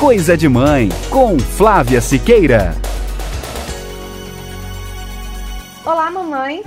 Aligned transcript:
Coisa 0.00 0.34
de 0.34 0.48
Mãe, 0.48 0.88
com 1.10 1.38
Flávia 1.38 2.00
Siqueira. 2.00 2.74
Olá, 5.84 6.10
mamães! 6.10 6.64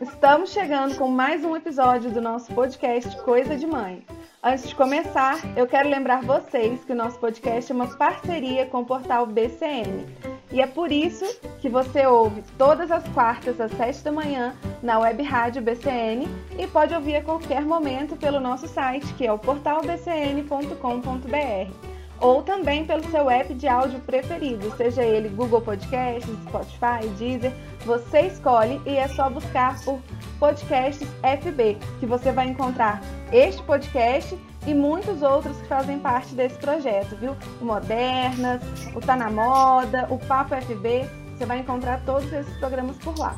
Estamos 0.00 0.50
chegando 0.50 0.96
com 0.96 1.06
mais 1.06 1.44
um 1.44 1.54
episódio 1.54 2.10
do 2.10 2.22
nosso 2.22 2.50
podcast 2.54 3.14
Coisa 3.18 3.54
de 3.54 3.66
Mãe. 3.66 4.02
Antes 4.42 4.66
de 4.66 4.74
começar, 4.74 5.38
eu 5.58 5.66
quero 5.66 5.90
lembrar 5.90 6.22
vocês 6.22 6.82
que 6.82 6.92
o 6.92 6.96
nosso 6.96 7.18
podcast 7.18 7.70
é 7.70 7.74
uma 7.74 7.86
parceria 7.98 8.64
com 8.64 8.80
o 8.80 8.86
portal 8.86 9.26
BCN. 9.26 10.06
E 10.50 10.62
é 10.62 10.66
por 10.66 10.90
isso 10.90 11.26
que 11.60 11.68
você 11.68 12.06
ouve 12.06 12.42
todas 12.56 12.90
as 12.90 13.06
quartas 13.10 13.60
às 13.60 13.72
7 13.72 14.04
da 14.04 14.10
manhã 14.10 14.56
na 14.82 14.98
web 14.98 15.22
rádio 15.22 15.60
BCN 15.60 16.26
e 16.58 16.66
pode 16.66 16.94
ouvir 16.94 17.16
a 17.16 17.22
qualquer 17.22 17.60
momento 17.60 18.16
pelo 18.16 18.40
nosso 18.40 18.66
site, 18.66 19.12
que 19.18 19.26
é 19.26 19.32
o 19.32 19.38
portalbcn.com.br 19.38 21.89
ou 22.20 22.42
também 22.42 22.84
pelo 22.84 23.02
seu 23.10 23.30
app 23.30 23.52
de 23.54 23.66
áudio 23.66 23.98
preferido, 24.00 24.70
seja 24.76 25.02
ele 25.02 25.28
Google 25.30 25.60
Podcasts, 25.62 26.30
Spotify, 26.46 27.08
Deezer, 27.18 27.52
você 27.84 28.22
escolhe 28.22 28.80
e 28.84 28.96
é 28.96 29.08
só 29.08 29.30
buscar 29.30 29.82
por 29.84 29.98
Podcasts 30.38 31.08
FB, 31.22 31.78
que 31.98 32.06
você 32.06 32.30
vai 32.30 32.48
encontrar 32.48 33.00
este 33.32 33.62
podcast 33.62 34.38
e 34.66 34.74
muitos 34.74 35.22
outros 35.22 35.56
que 35.56 35.66
fazem 35.66 35.98
parte 35.98 36.34
desse 36.34 36.56
projeto, 36.58 37.16
viu? 37.16 37.34
O 37.60 37.64
Modernas, 37.64 38.60
o 38.94 39.00
Tá 39.00 39.16
na 39.16 39.30
Moda, 39.30 40.06
o 40.10 40.18
Papo 40.18 40.54
FB, 40.54 41.08
você 41.34 41.46
vai 41.46 41.60
encontrar 41.60 42.02
todos 42.04 42.30
esses 42.30 42.54
programas 42.58 42.96
por 42.98 43.18
lá. 43.18 43.34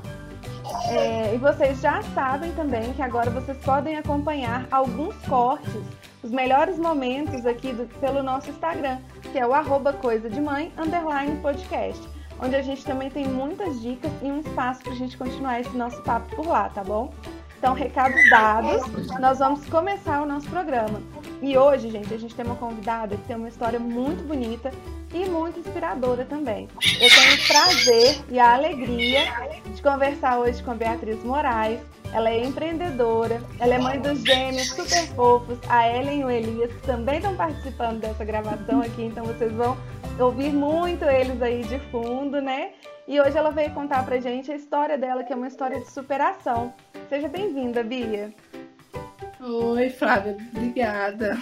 É, 0.88 1.34
e 1.34 1.38
vocês 1.38 1.80
já 1.80 2.02
sabem 2.14 2.50
também 2.52 2.92
que 2.94 3.02
agora 3.02 3.30
vocês 3.30 3.56
podem 3.58 3.96
acompanhar 3.96 4.66
alguns 4.70 5.14
cortes 5.26 5.82
os 6.22 6.30
melhores 6.30 6.78
momentos 6.78 7.44
aqui 7.44 7.72
do, 7.72 7.86
pelo 7.98 8.22
nosso 8.22 8.50
Instagram, 8.50 8.98
que 9.30 9.38
é 9.38 9.46
o 9.46 9.52
arroba 9.52 9.92
coisa 9.92 10.30
de 10.30 10.40
mãe, 10.40 10.72
underline 10.78 11.40
podcast, 11.40 12.00
onde 12.40 12.54
a 12.56 12.62
gente 12.62 12.84
também 12.84 13.10
tem 13.10 13.26
muitas 13.26 13.80
dicas 13.80 14.10
e 14.22 14.26
um 14.26 14.40
espaço 14.40 14.82
para 14.82 14.92
a 14.92 14.96
gente 14.96 15.16
continuar 15.16 15.60
esse 15.60 15.76
nosso 15.76 16.00
papo 16.02 16.34
por 16.36 16.46
lá, 16.46 16.68
tá 16.68 16.82
bom? 16.84 17.12
Então, 17.58 17.74
recados 17.74 18.18
dados, 18.28 18.82
nós 19.20 19.38
vamos 19.38 19.64
começar 19.68 20.20
o 20.20 20.26
nosso 20.26 20.48
programa. 20.48 21.00
E 21.40 21.56
hoje, 21.56 21.90
gente, 21.90 22.12
a 22.12 22.18
gente 22.18 22.34
tem 22.34 22.44
uma 22.44 22.56
convidada 22.56 23.16
que 23.16 23.22
tem 23.22 23.36
uma 23.36 23.48
história 23.48 23.78
muito 23.78 24.24
bonita 24.24 24.72
e 25.14 25.28
muito 25.28 25.60
inspiradora 25.60 26.24
também. 26.24 26.68
Eu 27.00 27.08
tenho 27.08 27.34
o 27.34 27.46
prazer 27.46 28.24
e 28.28 28.40
a 28.40 28.54
alegria 28.54 29.20
de 29.72 29.80
conversar 29.80 30.38
hoje 30.38 30.60
com 30.62 30.72
a 30.72 30.74
Beatriz 30.74 31.22
Moraes. 31.22 31.80
Ela 32.12 32.30
é 32.30 32.44
empreendedora, 32.44 33.40
ela 33.58 33.74
é 33.74 33.78
mãe 33.78 33.98
dos 33.98 34.22
gêmeos 34.22 34.68
super 34.68 35.06
fofos, 35.14 35.58
a 35.66 35.88
Ellen 35.88 36.20
e 36.20 36.24
o 36.24 36.30
Elias, 36.30 36.70
que 36.70 36.82
também 36.82 37.16
estão 37.16 37.34
participando 37.34 38.00
dessa 38.00 38.22
gravação 38.22 38.82
aqui, 38.82 39.04
então 39.04 39.24
vocês 39.24 39.50
vão 39.52 39.76
ouvir 40.20 40.52
muito 40.52 41.06
eles 41.06 41.40
aí 41.40 41.62
de 41.64 41.78
fundo, 41.90 42.40
né? 42.42 42.72
E 43.08 43.18
hoje 43.18 43.36
ela 43.36 43.50
veio 43.50 43.72
contar 43.72 44.04
pra 44.04 44.20
gente 44.20 44.52
a 44.52 44.54
história 44.54 44.98
dela, 44.98 45.24
que 45.24 45.32
é 45.32 45.36
uma 45.36 45.48
história 45.48 45.80
de 45.80 45.90
superação. 45.90 46.74
Seja 47.08 47.28
bem-vinda, 47.28 47.82
Bia. 47.82 48.30
Oi, 49.40 49.88
Flávia, 49.88 50.36
obrigada. 50.54 51.36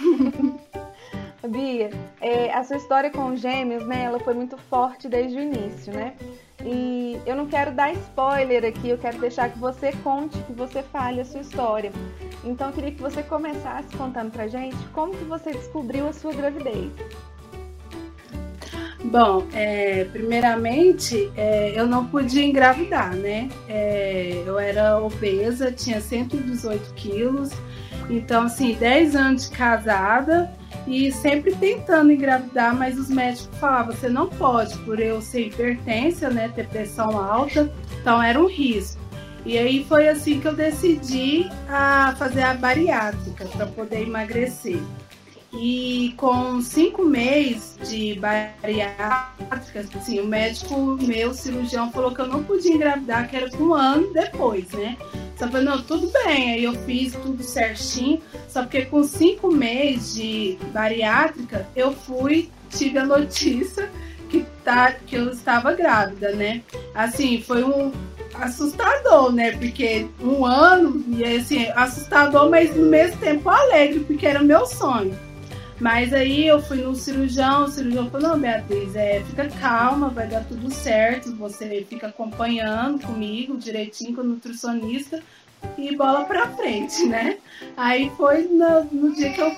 Bia, 1.47 1.89
é, 2.21 2.53
a 2.53 2.63
sua 2.63 2.77
história 2.77 3.09
com 3.09 3.33
os 3.33 3.41
gêmeos, 3.41 3.85
né, 3.85 4.03
ela 4.03 4.19
foi 4.19 4.33
muito 4.33 4.57
forte 4.57 5.09
desde 5.09 5.37
o 5.37 5.41
início, 5.41 5.91
né? 5.91 6.13
E 6.65 7.19
eu 7.25 7.35
não 7.35 7.47
quero 7.47 7.71
dar 7.71 7.91
spoiler 7.93 8.65
aqui, 8.65 8.89
eu 8.89 8.97
quero 8.97 9.19
deixar 9.19 9.49
que 9.49 9.59
você 9.59 9.91
conte, 10.03 10.37
que 10.43 10.53
você 10.53 10.83
fale 10.83 11.21
a 11.21 11.25
sua 11.25 11.41
história. 11.41 11.91
Então 12.43 12.67
eu 12.67 12.73
queria 12.73 12.91
que 12.91 13.01
você 13.01 13.23
começasse 13.23 13.95
contando 13.95 14.31
pra 14.31 14.47
gente 14.47 14.77
como 14.93 15.15
que 15.15 15.23
você 15.25 15.51
descobriu 15.51 16.07
a 16.07 16.13
sua 16.13 16.33
gravidez. 16.33 16.91
Bom, 19.03 19.47
é, 19.53 20.05
primeiramente, 20.05 21.31
é, 21.35 21.73
eu 21.75 21.87
não 21.87 22.05
podia 22.05 22.45
engravidar, 22.45 23.15
né? 23.15 23.49
É, 23.67 24.43
eu 24.45 24.59
era 24.59 24.99
obesa, 24.99 25.71
tinha 25.71 25.99
118 25.99 26.93
quilos, 26.93 27.49
então, 28.11 28.43
assim, 28.43 28.73
10 28.73 29.15
anos 29.15 29.49
de 29.49 29.55
casada 29.55 30.51
e 30.85 31.11
sempre 31.11 31.55
tentando 31.55 32.11
engravidar, 32.11 32.75
mas 32.75 32.99
os 32.99 33.09
médicos 33.09 33.57
falavam: 33.57 33.95
você 33.95 34.09
não 34.09 34.27
pode, 34.27 34.77
por 34.79 34.99
eu 34.99 35.21
ser 35.21 35.47
hipertensa, 35.47 36.29
né? 36.29 36.51
Ter 36.53 36.67
pressão 36.67 37.17
alta, 37.17 37.71
então 37.99 38.21
era 38.21 38.39
um 38.39 38.47
risco. 38.47 38.99
E 39.45 39.57
aí 39.57 39.83
foi 39.85 40.07
assim 40.07 40.39
que 40.39 40.47
eu 40.47 40.55
decidi 40.55 41.49
a 41.67 42.13
fazer 42.17 42.43
a 42.43 42.53
bariátrica 42.53 43.45
para 43.45 43.65
poder 43.65 44.03
emagrecer. 44.03 44.79
E 45.53 46.13
com 46.15 46.61
cinco 46.61 47.03
meses 47.03 47.77
de 47.89 48.17
bariátrica, 48.19 49.85
assim, 49.95 50.19
o 50.19 50.25
médico, 50.25 50.97
meu 51.01 51.33
cirurgião, 51.33 51.91
falou 51.91 52.13
que 52.13 52.21
eu 52.21 52.27
não 52.27 52.43
podia 52.43 52.73
engravidar, 52.73 53.29
que 53.29 53.35
era 53.35 53.49
com 53.49 53.63
um 53.63 53.73
ano 53.73 54.13
depois, 54.13 54.69
né? 54.71 54.97
Só 55.37 55.47
falei, 55.47 55.65
não, 55.65 55.81
tudo 55.81 56.07
bem. 56.23 56.53
Aí 56.53 56.63
eu 56.63 56.73
fiz 56.85 57.13
tudo 57.13 57.43
certinho. 57.43 58.21
Só 58.47 58.61
porque 58.61 58.85
com 58.85 59.03
cinco 59.03 59.51
meses 59.51 60.13
de 60.15 60.57
bariátrica, 60.71 61.67
eu 61.75 61.91
fui, 61.91 62.49
tive 62.69 62.99
a 62.99 63.05
notícia 63.05 63.89
que, 64.29 64.45
tá, 64.63 64.91
que 64.91 65.15
eu 65.15 65.31
estava 65.31 65.73
grávida, 65.73 66.31
né? 66.31 66.61
Assim, 66.95 67.41
foi 67.41 67.63
um 67.63 67.91
assustador, 68.35 69.33
né? 69.33 69.51
Porque 69.57 70.07
um 70.21 70.45
ano, 70.45 71.03
e 71.09 71.25
assim, 71.25 71.67
assustador, 71.75 72.49
mas 72.49 72.75
no 72.75 72.85
mesmo 72.85 73.17
tempo 73.17 73.49
alegre, 73.49 73.99
porque 74.01 74.25
era 74.25 74.41
meu 74.41 74.65
sonho. 74.65 75.17
Mas 75.81 76.13
aí 76.13 76.47
eu 76.47 76.61
fui 76.61 76.77
no 76.77 76.95
cirurgião, 76.95 77.63
o 77.63 77.67
cirurgião 77.67 78.07
falou, 78.11 78.29
não, 78.29 78.39
Beatriz, 78.39 78.95
é, 78.95 79.23
fica 79.23 79.49
calma, 79.49 80.09
vai 80.09 80.27
dar 80.27 80.43
tudo 80.43 80.71
certo, 80.71 81.35
você 81.35 81.83
fica 81.89 82.05
acompanhando 82.05 83.03
comigo 83.03 83.57
direitinho 83.57 84.13
com 84.13 84.21
o 84.21 84.25
nutricionista 84.25 85.23
e 85.79 85.95
bola 85.95 86.25
pra 86.25 86.49
frente, 86.49 87.03
né? 87.07 87.39
Aí 87.75 88.11
foi 88.15 88.43
no, 88.43 88.83
no 88.91 89.15
dia 89.15 89.33
que 89.33 89.41
eu 89.41 89.51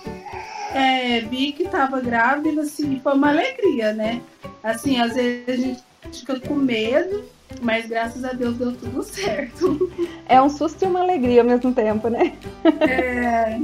é, 0.74 1.20
vi 1.20 1.52
que 1.52 1.68
tava 1.68 2.00
grávida, 2.00 2.62
assim, 2.62 3.02
foi 3.02 3.16
uma 3.16 3.28
alegria, 3.28 3.92
né? 3.92 4.22
Assim, 4.64 5.02
às 5.02 5.16
vezes 5.16 5.50
a 5.50 5.56
gente 5.58 5.84
fica 6.14 6.40
com 6.40 6.56
medo, 6.56 7.26
mas 7.62 7.86
graças 7.86 8.24
a 8.24 8.32
Deus 8.32 8.56
deu 8.56 8.72
tudo 8.72 9.04
certo. 9.04 9.92
É 10.30 10.42
um 10.42 10.50
susto 10.50 10.86
e 10.86 10.88
uma 10.88 11.02
alegria 11.02 11.42
ao 11.42 11.48
mesmo 11.48 11.74
tempo, 11.74 12.08
né? 12.08 12.34
É. 12.80 13.60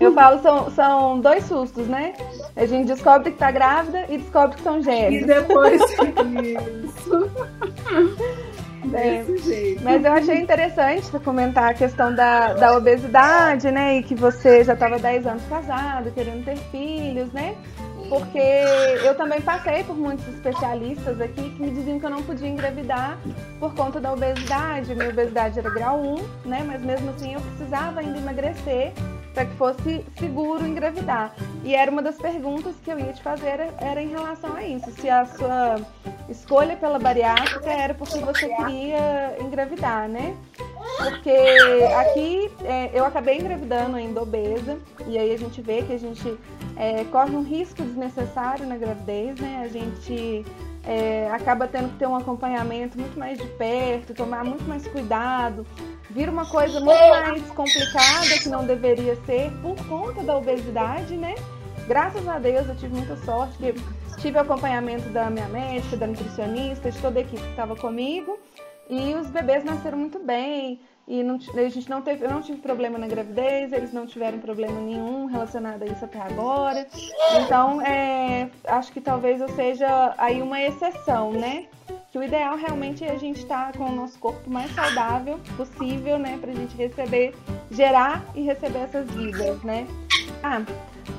Eu 0.00 0.12
falo, 0.12 0.40
são, 0.40 0.70
são 0.70 1.20
dois 1.20 1.44
sustos, 1.44 1.88
né? 1.88 2.14
A 2.54 2.66
gente 2.66 2.86
descobre 2.86 3.32
que 3.32 3.38
tá 3.38 3.50
grávida 3.50 4.04
e 4.08 4.18
descobre 4.18 4.56
que 4.56 4.62
são 4.62 4.82
gêmeos. 4.82 5.22
E 5.22 5.26
depois 5.26 5.82
isso. 6.84 7.30
É, 8.94 9.24
mas 9.82 10.04
eu 10.04 10.12
achei 10.12 10.36
interessante 10.40 11.10
comentar 11.18 11.70
a 11.70 11.74
questão 11.74 12.14
da, 12.14 12.54
da 12.54 12.76
obesidade, 12.76 13.70
né? 13.70 13.98
E 13.98 14.02
que 14.02 14.14
você 14.14 14.64
já 14.64 14.74
estava 14.74 14.98
10 14.98 15.26
anos 15.26 15.42
casado, 15.44 16.10
querendo 16.12 16.44
ter 16.44 16.56
filhos, 16.70 17.30
né? 17.32 17.54
Porque 18.08 18.38
eu 19.04 19.14
também 19.14 19.40
passei 19.40 19.84
por 19.84 19.94
muitos 19.94 20.26
especialistas 20.28 21.20
aqui 21.20 21.50
que 21.50 21.60
me 21.60 21.70
diziam 21.70 22.00
que 22.00 22.06
eu 22.06 22.10
não 22.10 22.22
podia 22.22 22.48
engravidar 22.48 23.18
por 23.60 23.74
conta 23.74 24.00
da 24.00 24.12
obesidade. 24.12 24.94
Minha 24.94 25.10
obesidade 25.10 25.58
era 25.58 25.68
grau 25.68 26.00
1, 26.00 26.48
né? 26.48 26.64
Mas 26.66 26.80
mesmo 26.80 27.10
assim 27.10 27.34
eu 27.34 27.40
precisava 27.40 28.00
ainda 28.00 28.16
emagrecer 28.16 28.92
para 29.38 29.46
que 29.46 29.54
fosse 29.54 30.04
seguro 30.18 30.66
engravidar. 30.66 31.32
E 31.62 31.72
era 31.72 31.88
uma 31.88 32.02
das 32.02 32.16
perguntas 32.16 32.74
que 32.82 32.90
eu 32.90 32.98
ia 32.98 33.12
te 33.12 33.22
fazer 33.22 33.72
era, 33.78 34.02
em 34.02 34.08
relação 34.08 34.52
a 34.56 34.64
isso, 34.64 34.90
se 34.90 35.08
a 35.08 35.24
sua 35.26 35.76
escolha 36.28 36.76
pela 36.76 36.98
bariátrica 36.98 37.70
era 37.70 37.94
porque 37.94 38.18
você 38.18 38.48
queria 38.48 39.36
engravidar, 39.40 40.08
né? 40.08 40.36
Porque 40.96 41.30
aqui 41.96 42.50
é, 42.64 42.90
eu 42.92 43.04
acabei 43.04 43.38
engravidando 43.38 43.96
ainda 43.96 44.20
obesa, 44.20 44.76
e 45.06 45.16
aí 45.16 45.32
a 45.32 45.38
gente 45.38 45.62
vê 45.62 45.82
que 45.82 45.92
a 45.92 45.98
gente 45.98 46.36
é, 46.76 47.04
corre 47.04 47.36
um 47.36 47.44
risco 47.44 47.80
desnecessário 47.80 48.66
na 48.66 48.76
gravidez, 48.76 49.38
né? 49.38 49.62
A 49.62 49.68
gente 49.68 50.44
é, 50.84 51.30
acaba 51.30 51.68
tendo 51.68 51.90
que 51.90 51.98
ter 51.98 52.08
um 52.08 52.16
acompanhamento 52.16 52.98
muito 52.98 53.16
mais 53.16 53.38
de 53.38 53.46
perto, 53.50 54.14
tomar 54.14 54.44
muito 54.44 54.64
mais 54.64 54.84
cuidado, 54.88 55.64
vira 56.10 56.30
uma 56.30 56.46
coisa 56.46 56.80
muito 56.80 56.98
mais 56.98 57.42
complicada 57.50 58.38
que 58.42 58.48
não 58.48 58.64
deveria 58.64 59.16
ser 59.24 59.50
por 59.60 59.76
conta 59.86 60.22
da 60.22 60.36
obesidade, 60.36 61.16
né? 61.16 61.34
Graças 61.86 62.26
a 62.28 62.38
Deus 62.38 62.68
eu 62.68 62.76
tive 62.76 62.94
muita 62.94 63.16
sorte 63.16 63.56
que 63.58 63.74
tive 64.20 64.38
acompanhamento 64.38 65.08
da 65.10 65.30
minha 65.30 65.48
médica, 65.48 65.96
da 65.96 66.06
nutricionista, 66.06 66.90
de 66.90 66.98
toda 66.98 67.18
a 67.18 67.22
equipe 67.22 67.42
que 67.42 67.50
estava 67.50 67.76
comigo. 67.76 68.38
E 68.88 69.14
os 69.14 69.28
bebês 69.28 69.64
nasceram 69.64 69.98
muito 69.98 70.18
bem. 70.18 70.80
E 71.08 71.22
não, 71.22 71.36
a 71.36 71.68
gente 71.68 71.88
não 71.88 72.02
teve, 72.02 72.24
eu 72.24 72.30
não 72.30 72.42
tive 72.42 72.60
problema 72.60 72.98
na 72.98 73.08
gravidez, 73.08 73.72
eles 73.72 73.94
não 73.94 74.06
tiveram 74.06 74.38
problema 74.38 74.78
nenhum 74.78 75.24
relacionado 75.24 75.82
a 75.82 75.86
isso 75.86 76.04
até 76.04 76.20
agora. 76.20 76.86
Então, 77.40 77.80
é, 77.80 78.50
acho 78.64 78.92
que 78.92 79.00
talvez 79.00 79.40
eu 79.40 79.48
seja 79.48 80.14
aí 80.18 80.42
uma 80.42 80.60
exceção, 80.60 81.32
né? 81.32 81.66
que 82.10 82.18
o 82.18 82.22
ideal 82.22 82.56
realmente 82.56 83.04
é 83.04 83.10
a 83.10 83.18
gente 83.18 83.40
estar 83.40 83.72
tá 83.72 83.78
com 83.78 83.84
o 83.84 83.92
nosso 83.92 84.18
corpo 84.18 84.48
mais 84.50 84.74
saudável 84.74 85.38
possível, 85.58 86.18
né, 86.18 86.38
para 86.40 86.50
a 86.50 86.54
gente 86.54 86.74
receber, 86.74 87.34
gerar 87.70 88.24
e 88.34 88.40
receber 88.40 88.78
essas 88.78 89.10
vidas, 89.10 89.62
né? 89.62 89.86
ah, 90.42 90.62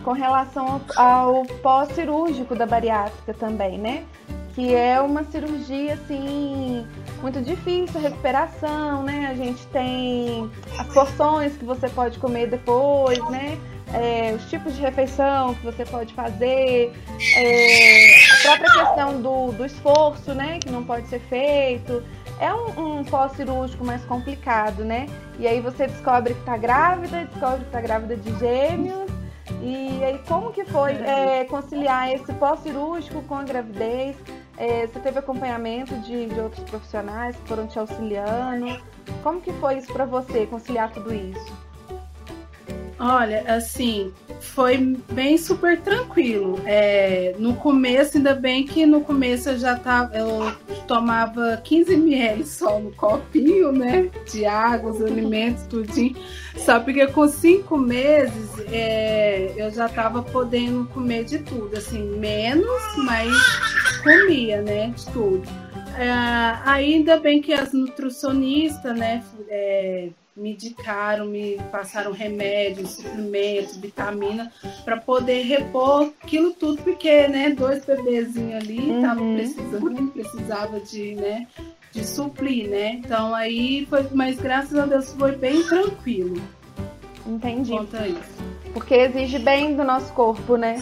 com 0.04 0.12
relação 0.12 0.82
ao, 0.96 1.06
ao 1.06 1.46
pós-cirúrgico 1.62 2.56
da 2.56 2.66
bariátrica 2.66 3.34
também, 3.34 3.78
né? 3.78 4.06
Que 4.60 4.76
é 4.76 5.00
uma 5.00 5.24
cirurgia 5.24 5.94
assim 5.94 6.86
muito 7.22 7.42
difícil, 7.42 7.98
a 7.98 8.04
recuperação, 8.04 9.04
né? 9.04 9.30
A 9.32 9.34
gente 9.34 9.66
tem 9.68 10.52
as 10.78 10.86
porções 10.88 11.56
que 11.56 11.64
você 11.64 11.88
pode 11.88 12.20
comer 12.20 12.48
depois, 12.48 13.18
né? 13.30 13.58
É, 13.94 14.34
os 14.36 14.50
tipos 14.50 14.76
de 14.76 14.82
refeição 14.82 15.56
que 15.56 15.64
você 15.64 15.86
pode 15.86 16.14
fazer, 16.14 16.92
é, 17.38 18.08
a 18.34 18.42
própria 18.42 18.84
questão 18.84 19.22
do, 19.22 19.54
do 19.54 19.66
esforço, 19.66 20.34
né? 20.34 20.60
Que 20.60 20.70
não 20.70 20.84
pode 20.84 21.08
ser 21.08 21.22
feito. 21.22 22.04
É 22.38 22.54
um, 22.54 22.98
um 23.00 23.04
pós-cirúrgico 23.06 23.86
mais 23.86 24.04
complicado, 24.04 24.84
né? 24.84 25.06
E 25.40 25.48
aí 25.48 25.62
você 25.62 25.88
descobre 25.88 26.34
que 26.34 26.42
tá 26.42 26.58
grávida, 26.58 27.24
descobre 27.32 27.64
que 27.64 27.72
tá 27.72 27.80
grávida 27.80 28.18
de 28.18 28.38
gêmeos. 28.38 29.10
E 29.62 30.04
aí, 30.04 30.20
como 30.28 30.52
que 30.52 30.66
foi 30.66 30.92
é, 30.92 31.46
conciliar 31.46 32.12
esse 32.12 32.34
pós-cirúrgico 32.34 33.22
com 33.24 33.36
a 33.36 33.44
gravidez? 33.44 34.18
É, 34.60 34.86
você 34.86 35.00
teve 35.00 35.20
acompanhamento 35.20 35.96
de, 36.00 36.26
de 36.26 36.40
outros 36.40 36.70
profissionais 36.70 37.34
que 37.38 37.48
foram 37.48 37.66
te 37.66 37.80
auxiliando? 37.80 38.78
Como 39.24 39.40
que 39.40 39.54
foi 39.54 39.78
isso 39.78 39.92
para 39.94 40.04
você, 40.04 40.46
conciliar 40.46 40.92
tudo 40.92 41.14
isso? 41.14 41.70
Olha, 43.00 43.46
assim, 43.48 44.12
foi 44.42 44.78
bem 45.14 45.38
super 45.38 45.80
tranquilo. 45.80 46.60
É, 46.66 47.34
no 47.40 47.56
começo, 47.56 48.18
ainda 48.18 48.36
bem 48.36 48.66
que 48.66 48.86
no 48.86 49.00
começo 49.00 49.48
eu 49.48 49.58
já 49.58 49.78
tava, 49.78 50.14
eu 50.18 50.54
tomava 50.86 51.56
15 51.64 51.94
ml 51.94 52.46
só 52.46 52.78
no 52.78 52.92
copinho, 52.92 53.72
né? 53.72 54.10
De 54.30 54.46
água, 54.46 54.92
os 54.92 55.00
alimentos, 55.06 55.64
tudinho. 55.64 56.18
Só 56.58 56.82
porque 56.82 57.08
com 57.08 57.26
cinco 57.30 57.78
meses 57.78 58.50
é, 58.70 59.54
eu 59.56 59.72
já 59.72 59.88
tava 59.88 60.22
podendo 60.22 60.86
comer 60.90 61.24
de 61.24 61.40
tudo, 61.40 61.78
assim, 61.78 62.18
menos, 62.18 62.82
mas 62.98 63.32
comia, 64.00 64.62
né? 64.62 64.94
De 64.96 65.06
tudo. 65.12 65.48
É, 65.98 66.10
ainda 66.66 67.20
bem 67.20 67.42
que 67.42 67.54
as 67.54 67.74
nutricionistas, 67.74 68.98
né? 68.98 69.24
É, 69.48 70.10
me 70.40 70.54
indicaram, 70.54 71.26
me 71.26 71.60
passaram 71.72 72.12
remédios, 72.12 72.92
suplementos, 72.92 73.76
vitamina, 73.76 74.52
para 74.86 74.98
poder 74.98 75.44
repor 75.44 76.14
aquilo 76.24 76.54
tudo, 76.54 76.82
porque, 76.82 77.28
né, 77.28 77.50
dois 77.50 77.84
bebezinhos 77.84 78.64
ali 78.64 78.96
estavam 78.96 79.24
uhum. 79.24 79.36
precisando, 79.36 80.12
precisava 80.12 80.80
de, 80.80 81.16
né, 81.16 81.46
de 81.92 82.08
suprir, 82.08 82.70
né? 82.70 82.94
Então 82.94 83.36
aí 83.36 83.86
foi, 83.90 84.08
mas 84.14 84.40
graças 84.40 84.78
a 84.78 84.86
Deus 84.86 85.14
foi 85.14 85.34
bem 85.34 85.62
tranquilo. 85.64 86.42
Entendi. 87.28 87.72
Conta 87.72 88.08
isso. 88.08 88.40
Porque 88.74 88.96
exige 88.96 89.40
bem 89.40 89.76
do 89.76 89.84
nosso 89.84 90.12
corpo, 90.14 90.56
né? 90.56 90.80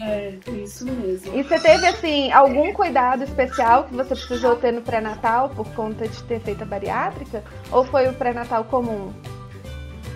É, 0.00 0.34
isso 0.52 0.84
mesmo. 0.84 1.38
E 1.38 1.42
você 1.42 1.58
teve, 1.58 1.86
assim, 1.86 2.30
algum 2.32 2.72
cuidado 2.72 3.24
especial 3.24 3.84
que 3.84 3.94
você 3.94 4.14
precisou 4.14 4.56
ter 4.56 4.72
no 4.72 4.82
pré-natal 4.82 5.48
por 5.50 5.66
conta 5.74 6.06
de 6.06 6.22
ter 6.24 6.40
feito 6.40 6.62
a 6.62 6.66
bariátrica? 6.66 7.42
Ou 7.70 7.84
foi 7.84 8.08
o 8.08 8.12
pré-natal 8.12 8.64
comum? 8.64 9.12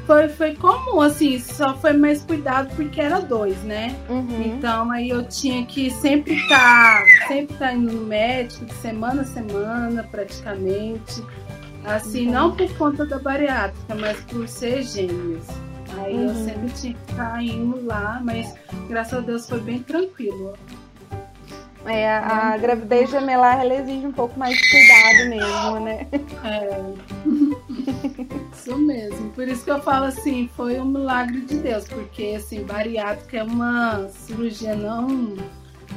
Foi, 0.06 0.28
foi 0.28 0.56
comum, 0.56 1.00
assim, 1.00 1.38
só 1.38 1.74
foi 1.76 1.92
mais 1.92 2.22
cuidado 2.22 2.74
porque 2.74 3.00
era 3.00 3.20
dois, 3.20 3.62
né? 3.62 3.96
Uhum. 4.08 4.42
Então 4.42 4.90
aí 4.90 5.08
eu 5.08 5.26
tinha 5.26 5.64
que 5.64 5.90
sempre 5.90 6.34
estar, 6.34 7.02
tá, 7.02 7.28
sempre 7.28 7.54
estar 7.54 7.68
tá 7.68 7.72
indo 7.72 7.92
no 7.92 8.06
médico, 8.06 8.64
de 8.64 8.74
semana 8.74 9.22
a 9.22 9.24
semana, 9.24 10.02
praticamente. 10.02 11.22
Assim, 11.84 12.26
uhum. 12.26 12.32
não 12.32 12.56
por 12.56 12.70
conta 12.76 13.06
da 13.06 13.18
bariátrica, 13.18 13.94
mas 13.94 14.20
por 14.22 14.46
ser 14.48 14.82
gêmeos. 14.82 15.46
Aí 15.98 16.14
uhum. 16.14 16.28
eu 16.28 16.34
sempre 16.34 16.70
tinha 16.70 16.94
que 16.94 17.10
estar 17.10 17.42
indo 17.42 17.84
lá, 17.84 18.20
mas 18.22 18.54
graças 18.88 19.18
a 19.18 19.20
Deus 19.20 19.48
foi 19.48 19.60
bem 19.60 19.82
tranquilo. 19.82 20.54
É, 21.84 22.08
a, 22.08 22.52
a 22.52 22.56
gravidez 22.58 23.10
gemelar 23.10 23.60
ela 23.60 23.74
exige 23.74 24.06
um 24.06 24.12
pouco 24.12 24.38
mais 24.38 24.56
de 24.56 24.70
cuidado 24.70 25.28
mesmo, 25.28 25.80
né? 25.80 26.06
É. 26.44 26.92
isso 28.52 28.78
mesmo. 28.78 29.30
Por 29.30 29.48
isso 29.48 29.64
que 29.64 29.70
eu 29.70 29.80
falo 29.82 30.04
assim, 30.06 30.48
foi 30.56 30.78
um 30.78 30.84
milagre 30.84 31.40
de 31.40 31.56
Deus, 31.56 31.84
porque 31.88 32.34
assim, 32.36 32.62
bariátrica 32.62 33.38
é 33.38 33.42
uma 33.42 34.08
cirurgia 34.08 34.76
não 34.76 35.36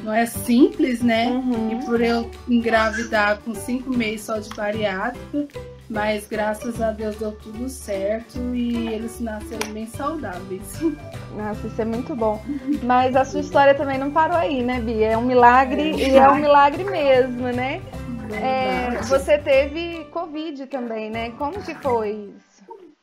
não 0.02 0.12
é 0.12 0.26
simples, 0.26 1.02
né? 1.02 1.28
Uhum. 1.28 1.72
E 1.72 1.84
por 1.84 2.00
eu 2.00 2.30
engravidar 2.48 3.38
com 3.38 3.54
cinco 3.54 3.90
meses 3.90 4.22
só 4.22 4.38
de 4.38 4.48
bariátrica, 4.50 5.48
mas 5.88 6.26
graças 6.26 6.80
a 6.80 6.90
Deus 6.90 7.16
deu 7.16 7.32
tudo 7.32 7.68
certo 7.68 8.38
e 8.54 8.88
eles 8.88 9.20
nasceram 9.20 9.72
bem 9.72 9.86
saudáveis. 9.86 10.80
Nossa, 11.36 11.66
isso 11.66 11.80
é 11.80 11.84
muito 11.84 12.14
bom. 12.14 12.42
Mas 12.82 13.14
a 13.14 13.24
sua 13.24 13.40
história 13.40 13.74
também 13.74 13.98
não 13.98 14.10
parou 14.10 14.36
aí, 14.36 14.62
né, 14.62 14.80
Bia? 14.80 15.12
É 15.12 15.18
um 15.18 15.24
milagre 15.24 15.90
é. 15.90 16.08
e 16.08 16.16
é 16.16 16.28
um 16.28 16.36
milagre 16.36 16.84
mesmo, 16.84 17.48
né? 17.48 17.80
É, 18.32 19.02
você 19.02 19.38
teve 19.38 20.04
Covid 20.10 20.66
também, 20.66 21.10
né? 21.10 21.30
Como 21.30 21.62
que 21.62 21.74
foi 21.76 22.10
isso? 22.10 22.46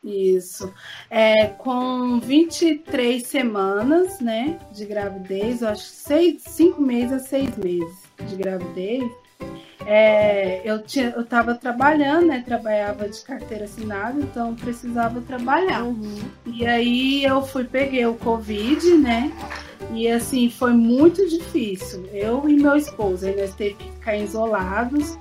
Isso. 0.03 0.73
É, 1.09 1.47
com 1.47 2.19
23 2.19 3.25
semanas, 3.25 4.19
né, 4.19 4.59
de 4.73 4.85
gravidez, 4.85 5.61
eu 5.61 5.69
acho 5.69 5.83
seis, 5.83 6.43
cinco 6.45 6.81
meses 6.81 7.13
a 7.13 7.19
seis 7.19 7.55
meses 7.55 8.03
de 8.27 8.35
gravidez, 8.35 9.09
é, 9.85 10.61
eu 10.63 10.81
tinha, 10.81 11.09
eu 11.09 11.21
estava 11.21 11.55
trabalhando, 11.55 12.27
né? 12.27 12.43
Trabalhava 12.45 13.07
de 13.09 13.21
carteira 13.21 13.65
assinada, 13.65 14.19
então 14.19 14.55
precisava 14.55 15.21
trabalhar. 15.21 15.83
Uhum. 15.83 16.19
E 16.45 16.65
aí 16.65 17.23
eu 17.23 17.41
fui, 17.41 17.63
peguei 17.63 18.05
o 18.05 18.13
Covid, 18.15 18.97
né? 18.97 19.31
E 19.91 20.07
assim, 20.07 20.49
foi 20.49 20.73
muito 20.73 21.27
difícil. 21.27 22.07
Eu 22.13 22.47
e 22.47 22.55
meu 22.55 22.75
esposo, 22.75 23.25
nós 23.37 23.53
teve 23.53 23.75
que 23.75 23.91
ficar 23.91 24.15
isolados. 24.15 25.17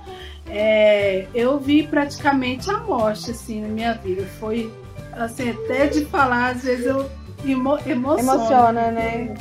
É, 0.47 1.27
eu 1.33 1.59
vi 1.59 1.87
praticamente 1.87 2.69
a 2.69 2.77
morte, 2.77 3.31
assim, 3.31 3.61
na 3.61 3.67
minha 3.67 3.93
vida. 3.93 4.25
Foi, 4.39 4.71
assim, 5.13 5.49
até 5.49 5.87
de 5.87 6.05
falar, 6.05 6.51
às 6.51 6.63
vezes 6.63 6.85
eu 6.85 7.09
emo, 7.45 7.77
emociona, 7.85 8.91
né? 8.91 9.33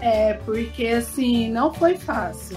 É, 0.00 0.34
porque 0.44 0.86
assim, 0.86 1.50
não 1.50 1.72
foi 1.74 1.96
fácil. 1.96 2.56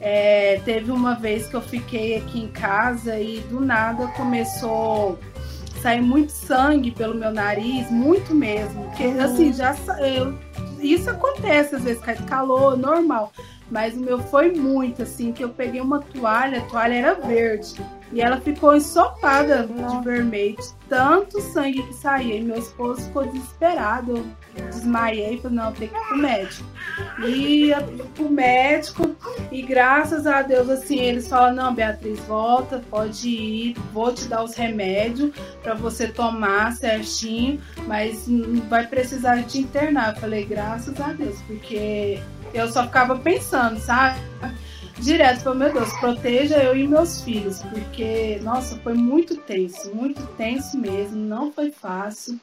É, 0.00 0.60
teve 0.64 0.90
uma 0.90 1.14
vez 1.14 1.46
que 1.46 1.54
eu 1.54 1.60
fiquei 1.60 2.16
aqui 2.16 2.40
em 2.40 2.48
casa 2.48 3.18
e 3.20 3.40
do 3.40 3.60
nada 3.60 4.06
começou 4.08 5.18
a 5.76 5.82
sair 5.82 6.00
muito 6.00 6.32
sangue 6.32 6.90
pelo 6.90 7.14
meu 7.14 7.30
nariz, 7.30 7.90
muito 7.90 8.34
mesmo. 8.34 8.84
Porque 8.84 9.04
assim, 9.20 9.52
já 9.52 9.76
eu, 9.98 10.38
isso 10.80 11.10
acontece 11.10 11.74
às 11.74 11.84
vezes, 11.84 12.02
cai 12.02 12.16
de 12.16 12.22
calor, 12.22 12.78
normal. 12.78 13.30
Mas 13.70 13.96
o 13.96 14.00
meu 14.00 14.18
foi 14.18 14.52
muito, 14.52 15.02
assim, 15.02 15.32
que 15.32 15.44
eu 15.44 15.50
peguei 15.50 15.80
uma 15.80 16.00
toalha, 16.00 16.58
a 16.58 16.62
toalha 16.62 16.94
era 16.94 17.14
verde. 17.14 17.76
E 18.12 18.20
ela 18.20 18.40
ficou 18.40 18.74
ensopada 18.74 19.68
de 19.68 20.04
vermelho, 20.04 20.56
tanto 20.88 21.40
sangue 21.40 21.80
que 21.84 21.94
saía. 21.94 22.34
E 22.36 22.42
meu 22.42 22.58
esposo 22.58 23.02
ficou 23.02 23.24
desesperado. 23.26 24.26
Eu 24.56 24.66
desmaiei, 24.66 25.38
falei, 25.38 25.56
não, 25.56 25.72
tem 25.72 25.86
que 25.86 25.96
ir 25.96 26.06
pro 26.08 26.18
médico. 26.18 26.64
E 27.24 27.70
eu 27.70 28.06
pro 28.08 28.28
médico, 28.28 29.16
e 29.52 29.62
graças 29.62 30.26
a 30.26 30.42
Deus, 30.42 30.68
assim, 30.68 30.98
eles 30.98 31.28
falam, 31.28 31.54
não, 31.54 31.74
Beatriz, 31.74 32.18
volta, 32.20 32.82
pode 32.90 33.28
ir, 33.28 33.76
vou 33.92 34.12
te 34.12 34.26
dar 34.26 34.42
os 34.42 34.54
remédios 34.54 35.32
para 35.62 35.74
você 35.74 36.08
tomar 36.08 36.72
certinho, 36.72 37.60
mas 37.86 38.26
vai 38.68 38.88
precisar 38.88 39.36
de 39.42 39.60
internar. 39.60 40.14
Eu 40.14 40.20
falei, 40.20 40.44
graças 40.44 41.00
a 41.00 41.12
Deus, 41.12 41.40
porque 41.42 42.20
eu 42.52 42.68
só 42.70 42.84
ficava 42.84 43.18
pensando, 43.18 43.78
sabe? 43.78 44.20
Direto, 44.98 45.44
falei, 45.44 45.60
meu 45.60 45.72
Deus, 45.72 45.92
proteja 45.94 46.58
eu 46.58 46.76
e 46.76 46.86
meus 46.86 47.22
filhos, 47.22 47.62
porque, 47.62 48.38
nossa, 48.42 48.76
foi 48.80 48.92
muito 48.92 49.34
tenso, 49.34 49.94
muito 49.94 50.26
tenso 50.36 50.76
mesmo, 50.76 51.16
não 51.16 51.50
foi 51.50 51.70
fácil. 51.70 52.38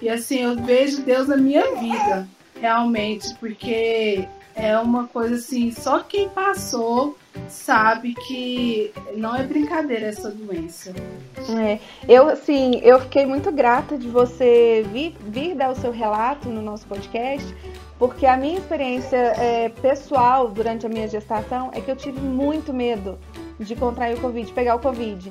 E 0.00 0.08
assim, 0.08 0.40
eu 0.40 0.56
vejo 0.56 1.02
Deus 1.02 1.28
na 1.28 1.36
minha 1.36 1.76
vida, 1.76 2.26
realmente, 2.60 3.32
porque 3.36 4.26
é 4.56 4.76
uma 4.78 5.06
coisa 5.06 5.36
assim, 5.36 5.70
só 5.70 6.00
quem 6.00 6.28
passou 6.28 7.16
sabe 7.48 8.14
que 8.26 8.92
não 9.16 9.34
é 9.36 9.44
brincadeira 9.44 10.06
essa 10.06 10.30
doença. 10.30 10.92
É, 11.58 11.78
eu 12.08 12.28
assim, 12.28 12.80
eu 12.82 13.00
fiquei 13.00 13.24
muito 13.24 13.52
grata 13.52 13.96
de 13.96 14.08
você 14.08 14.84
vir, 14.92 15.14
vir 15.20 15.54
dar 15.54 15.70
o 15.70 15.76
seu 15.76 15.92
relato 15.92 16.48
no 16.48 16.60
nosso 16.60 16.86
podcast, 16.86 17.54
porque 18.00 18.24
a 18.24 18.34
minha 18.34 18.58
experiência 18.58 19.14
é, 19.14 19.68
pessoal 19.68 20.48
durante 20.48 20.86
a 20.86 20.88
minha 20.88 21.06
gestação 21.06 21.70
é 21.74 21.82
que 21.82 21.90
eu 21.90 21.94
tive 21.94 22.18
muito 22.18 22.72
medo 22.72 23.18
de 23.58 23.76
contrair 23.76 24.16
o 24.16 24.20
Covid, 24.22 24.50
pegar 24.54 24.76
o 24.76 24.78
Covid. 24.78 25.30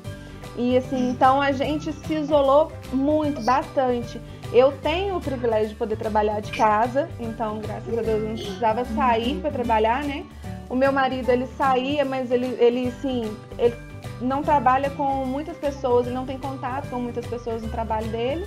E 0.55 0.77
assim, 0.77 1.09
então 1.09 1.41
a 1.41 1.51
gente 1.51 1.91
se 1.91 2.13
isolou 2.13 2.71
muito, 2.93 3.41
bastante. 3.41 4.21
Eu 4.53 4.71
tenho 4.83 5.17
o 5.17 5.21
privilégio 5.21 5.69
de 5.69 5.75
poder 5.75 5.95
trabalhar 5.97 6.41
de 6.41 6.51
casa, 6.51 7.09
então 7.19 7.57
graças 7.57 7.97
a 7.97 8.01
Deus 8.03 8.21
eu 8.21 8.29
não 8.29 8.35
precisava 8.35 8.85
sair 8.85 9.41
para 9.41 9.49
trabalhar, 9.49 10.03
né? 10.03 10.23
O 10.69 10.75
meu 10.75 10.91
marido 10.91 11.27
ele 11.27 11.47
saía, 11.57 12.05
mas 12.05 12.29
ele, 12.29 12.55
ele 12.59 12.91
sim, 13.01 13.35
ele 13.57 13.75
não 14.21 14.43
trabalha 14.43 14.91
com 14.91 15.25
muitas 15.25 15.57
pessoas, 15.57 16.05
ele 16.05 16.15
não 16.15 16.25
tem 16.27 16.38
contato 16.38 16.88
com 16.91 16.99
muitas 16.99 17.25
pessoas 17.25 17.63
no 17.63 17.69
trabalho 17.69 18.07
dele. 18.09 18.45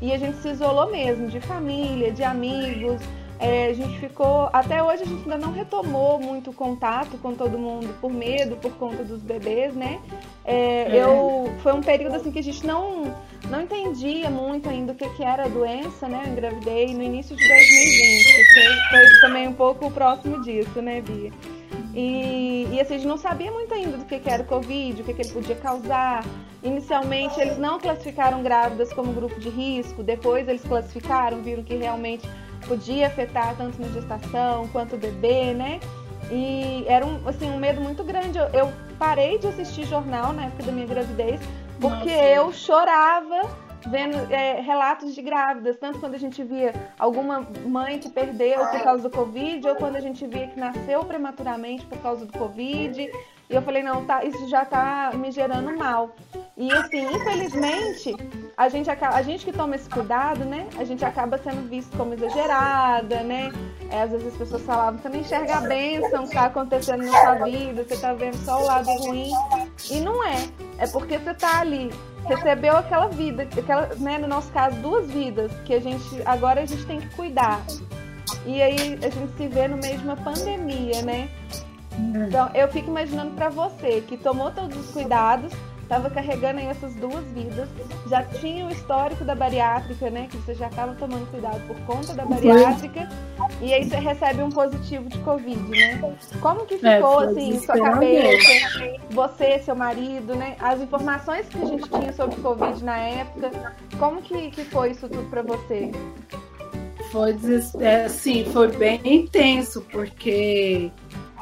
E 0.00 0.10
a 0.10 0.16
gente 0.16 0.38
se 0.38 0.48
isolou 0.48 0.90
mesmo, 0.90 1.28
de 1.28 1.38
família, 1.40 2.10
de 2.10 2.24
amigos. 2.24 3.02
É, 3.38 3.66
a 3.66 3.72
gente 3.72 3.98
ficou. 4.00 4.50
Até 4.52 4.82
hoje 4.82 5.04
a 5.04 5.06
gente 5.06 5.22
ainda 5.22 5.38
não 5.38 5.52
retomou 5.52 6.18
muito 6.18 6.52
contato 6.52 7.16
com 7.18 7.34
todo 7.34 7.56
mundo 7.56 7.94
por 8.00 8.12
medo, 8.12 8.56
por 8.56 8.72
conta 8.72 9.04
dos 9.04 9.22
bebês, 9.22 9.74
né? 9.74 10.00
É, 10.44 10.82
é. 10.82 11.04
Eu, 11.04 11.52
foi 11.62 11.72
um 11.72 11.80
período 11.80 12.16
assim 12.16 12.32
que 12.32 12.40
a 12.40 12.42
gente 12.42 12.66
não, 12.66 13.14
não 13.48 13.62
entendia 13.62 14.28
muito 14.28 14.68
ainda 14.68 14.92
o 14.92 14.94
que, 14.94 15.08
que 15.10 15.22
era 15.22 15.44
a 15.44 15.48
doença, 15.48 16.08
né? 16.08 16.24
Eu 16.26 16.32
engravidei 16.32 16.92
no 16.92 17.02
início 17.02 17.36
de 17.36 17.46
2020, 17.46 18.24
que 18.24 18.90
foi 18.90 19.20
também 19.20 19.46
um 19.46 19.54
pouco 19.54 19.88
próximo 19.90 20.42
disso, 20.42 20.82
né, 20.82 21.00
Bia? 21.00 21.30
E, 21.94 22.68
e 22.72 22.80
assim, 22.80 22.94
a 22.94 22.98
gente 22.98 23.08
não 23.08 23.18
sabia 23.18 23.50
muito 23.50 23.72
ainda 23.72 23.96
do 23.96 24.04
que, 24.04 24.18
que 24.18 24.28
era 24.28 24.42
o 24.42 24.46
Covid, 24.46 25.00
o 25.00 25.04
que, 25.04 25.14
que 25.14 25.22
ele 25.22 25.32
podia 25.32 25.56
causar. 25.56 26.24
Inicialmente, 26.62 27.40
eles 27.40 27.56
não 27.56 27.78
classificaram 27.78 28.42
grávidas 28.42 28.92
como 28.92 29.12
grupo 29.12 29.38
de 29.38 29.48
risco, 29.48 30.02
depois 30.02 30.48
eles 30.48 30.62
classificaram, 30.62 31.40
viram 31.40 31.62
que 31.62 31.74
realmente 31.76 32.28
podia 32.66 33.06
afetar 33.06 33.56
tanto 33.56 33.80
na 33.80 33.88
gestação 33.88 34.68
quanto 34.68 34.96
o 34.96 34.98
bebê, 34.98 35.52
né? 35.54 35.80
E 36.30 36.84
era 36.86 37.06
um, 37.06 37.26
assim, 37.28 37.50
um 37.50 37.58
medo 37.58 37.80
muito 37.80 38.04
grande. 38.04 38.38
Eu, 38.38 38.46
eu 38.48 38.72
parei 38.98 39.38
de 39.38 39.46
assistir 39.46 39.86
jornal 39.86 40.32
na 40.32 40.46
época 40.46 40.64
da 40.64 40.72
minha 40.72 40.86
gravidez 40.86 41.40
porque 41.80 42.10
Nossa. 42.10 42.24
eu 42.24 42.52
chorava 42.52 43.68
vendo 43.86 44.16
é, 44.32 44.60
relatos 44.60 45.14
de 45.14 45.22
grávidas, 45.22 45.76
tanto 45.76 46.00
quando 46.00 46.14
a 46.14 46.18
gente 46.18 46.42
via 46.42 46.74
alguma 46.98 47.46
mãe 47.64 47.98
que 47.98 48.08
perdeu 48.08 48.58
por 48.66 48.82
causa 48.82 49.02
do 49.04 49.10
Covid, 49.10 49.66
ou 49.68 49.76
quando 49.76 49.96
a 49.96 50.00
gente 50.00 50.26
via 50.26 50.48
que 50.48 50.58
nasceu 50.58 51.04
prematuramente 51.04 51.86
por 51.86 51.98
causa 51.98 52.26
do 52.26 52.36
Covid. 52.36 53.10
E 53.50 53.54
eu 53.54 53.62
falei, 53.62 53.82
não, 53.82 54.04
tá, 54.04 54.22
isso 54.24 54.46
já 54.48 54.64
tá 54.64 55.10
me 55.14 55.30
gerando 55.30 55.74
mal. 55.76 56.14
E 56.54 56.70
assim, 56.70 57.06
infelizmente, 57.14 58.14
a 58.56 58.68
gente, 58.68 58.90
a 58.90 59.22
gente 59.22 59.44
que 59.44 59.52
toma 59.52 59.74
esse 59.74 59.88
cuidado, 59.88 60.44
né? 60.44 60.66
A 60.76 60.84
gente 60.84 61.02
acaba 61.04 61.38
sendo 61.38 61.66
visto 61.68 61.96
como 61.96 62.12
exagerada, 62.12 63.22
né? 63.22 63.50
É, 63.90 64.02
às 64.02 64.10
vezes 64.10 64.26
as 64.26 64.36
pessoas 64.36 64.62
falavam, 64.62 65.00
você 65.00 65.08
não 65.08 65.20
enxerga 65.20 65.56
a 65.56 65.60
bênção 65.62 66.26
que 66.26 66.34
tá 66.34 66.44
acontecendo 66.46 67.04
na 67.04 67.12
sua 67.12 67.34
vida, 67.44 67.84
você 67.84 67.96
tá 67.96 68.12
vendo 68.12 68.36
só 68.44 68.60
o 68.60 68.66
lado 68.66 68.90
ruim. 68.90 69.30
E 69.90 70.00
não 70.00 70.22
é. 70.26 70.36
É 70.76 70.86
porque 70.88 71.16
você 71.16 71.32
tá 71.32 71.60
ali, 71.60 71.90
recebeu 72.26 72.76
aquela 72.76 73.06
vida, 73.08 73.44
aquela, 73.44 73.86
né, 73.94 74.18
no 74.18 74.28
nosso 74.28 74.52
caso, 74.52 74.76
duas 74.80 75.10
vidas, 75.10 75.50
que 75.64 75.72
a 75.72 75.80
gente 75.80 76.04
agora 76.26 76.60
a 76.60 76.66
gente 76.66 76.84
tem 76.84 77.00
que 77.00 77.08
cuidar. 77.16 77.64
E 78.44 78.60
aí 78.60 78.98
a 79.02 79.08
gente 79.08 79.36
se 79.36 79.48
vê 79.48 79.68
no 79.68 79.78
meio 79.78 79.96
de 79.96 80.04
uma 80.04 80.16
pandemia, 80.16 81.00
né? 81.02 81.30
Então, 81.98 82.50
eu 82.54 82.68
fico 82.68 82.90
imaginando 82.90 83.32
para 83.32 83.48
você 83.48 84.02
que 84.06 84.16
tomou 84.16 84.50
todos 84.50 84.76
os 84.78 84.90
cuidados, 84.92 85.52
estava 85.82 86.10
carregando 86.10 86.60
aí 86.60 86.66
essas 86.66 86.94
duas 86.94 87.24
vidas, 87.32 87.66
já 88.08 88.22
tinha 88.22 88.66
o 88.66 88.70
histórico 88.70 89.24
da 89.24 89.34
bariátrica, 89.34 90.10
né? 90.10 90.28
Que 90.30 90.36
você 90.36 90.54
já 90.54 90.68
estava 90.68 90.94
tomando 90.94 91.28
cuidado 91.30 91.60
por 91.66 91.76
conta 91.86 92.12
da 92.12 92.26
bariátrica, 92.26 93.08
e 93.62 93.72
aí 93.72 93.88
você 93.88 93.96
recebe 93.96 94.42
um 94.42 94.50
positivo 94.50 95.08
de 95.08 95.18
Covid, 95.18 95.58
né? 95.70 95.98
Como 96.40 96.66
que 96.66 96.74
é, 96.74 96.96
ficou, 96.96 97.22
é, 97.22 97.26
assim, 97.26 97.58
sua 97.58 97.78
cabeça, 97.78 98.68
você, 99.10 99.58
seu 99.60 99.74
marido, 99.74 100.34
né? 100.36 100.56
As 100.60 100.80
informações 100.80 101.48
que 101.48 101.60
a 101.60 101.64
gente 101.64 101.88
tinha 101.88 102.12
sobre 102.12 102.36
Covid 102.36 102.84
na 102.84 102.98
época, 102.98 103.50
como 103.98 104.20
que, 104.20 104.50
que 104.50 104.64
foi 104.64 104.90
isso 104.90 105.08
tudo 105.08 105.28
para 105.30 105.42
você? 105.42 105.90
Foi, 107.10 107.34
assim, 108.04 108.44
foi 108.44 108.68
bem 108.68 109.00
intenso, 109.02 109.80
porque 109.90 110.92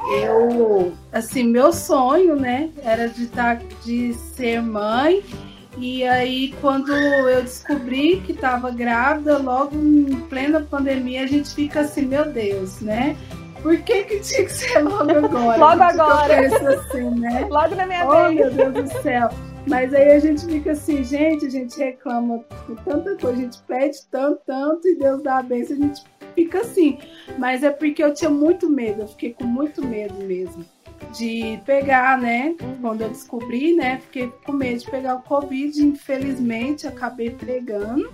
eu, 0.05 0.93
assim, 1.11 1.43
meu 1.43 1.73
sonho, 1.73 2.35
né, 2.35 2.69
era 2.83 3.09
de 3.09 3.23
estar, 3.23 3.57
tá, 3.57 3.65
de 3.83 4.13
ser 4.13 4.61
mãe. 4.61 5.23
E 5.77 6.03
aí, 6.03 6.55
quando 6.59 6.91
eu 6.91 7.41
descobri 7.43 8.19
que 8.21 8.31
estava 8.31 8.71
grávida, 8.71 9.37
logo 9.37 9.75
em 9.75 10.05
plena 10.21 10.61
pandemia, 10.61 11.23
a 11.23 11.27
gente 11.27 11.53
fica 11.53 11.81
assim, 11.81 12.03
meu 12.05 12.25
Deus, 12.31 12.81
né? 12.81 13.15
Por 13.61 13.77
que, 13.81 14.03
que 14.03 14.19
tinha 14.19 14.45
que 14.45 14.51
ser 14.51 14.79
logo 14.79 15.11
agora? 15.11 15.57
logo 15.57 15.83
agora. 15.83 16.47
assim, 16.47 17.09
né? 17.19 17.45
Logo 17.49 17.75
na 17.75 17.85
minha 17.85 18.07
oh, 18.07 18.27
vez. 18.27 18.53
meu 18.55 18.71
Deus 18.71 18.91
do 18.91 19.01
céu. 19.01 19.29
Mas 19.67 19.93
aí 19.93 20.11
a 20.11 20.19
gente 20.19 20.45
fica 20.45 20.71
assim, 20.71 21.03
gente, 21.03 21.45
a 21.45 21.49
gente 21.49 21.77
reclama 21.77 22.43
de 22.67 22.75
tanta 22.83 23.17
coisa, 23.17 23.33
a 23.33 23.41
gente 23.41 23.61
pede 23.63 23.97
tanto, 24.09 24.39
tanto, 24.45 24.87
e 24.87 24.95
Deus 24.95 25.21
dá 25.21 25.39
a 25.39 25.43
bênção, 25.43 25.75
a 25.75 25.79
gente 25.81 26.01
fica 26.37 26.59
assim. 26.59 26.99
Mas 27.39 27.63
é 27.63 27.71
porque 27.71 28.03
eu 28.03 28.13
tinha 28.13 28.29
muito 28.29 28.69
medo, 28.69 29.01
eu 29.01 29.07
fiquei 29.07 29.33
com 29.33 29.43
muito 29.43 29.83
medo 29.83 30.23
mesmo 30.23 30.63
de 31.17 31.59
pegar, 31.65 32.17
né? 32.17 32.55
Quando 32.79 33.01
eu 33.01 33.09
descobri, 33.09 33.75
né? 33.75 33.99
Fiquei 33.99 34.31
com 34.45 34.51
medo 34.51 34.79
de 34.79 34.91
pegar 34.91 35.15
o 35.15 35.21
Covid, 35.23 35.83
infelizmente 35.83 36.85
acabei 36.85 37.31
pegando. 37.31 38.11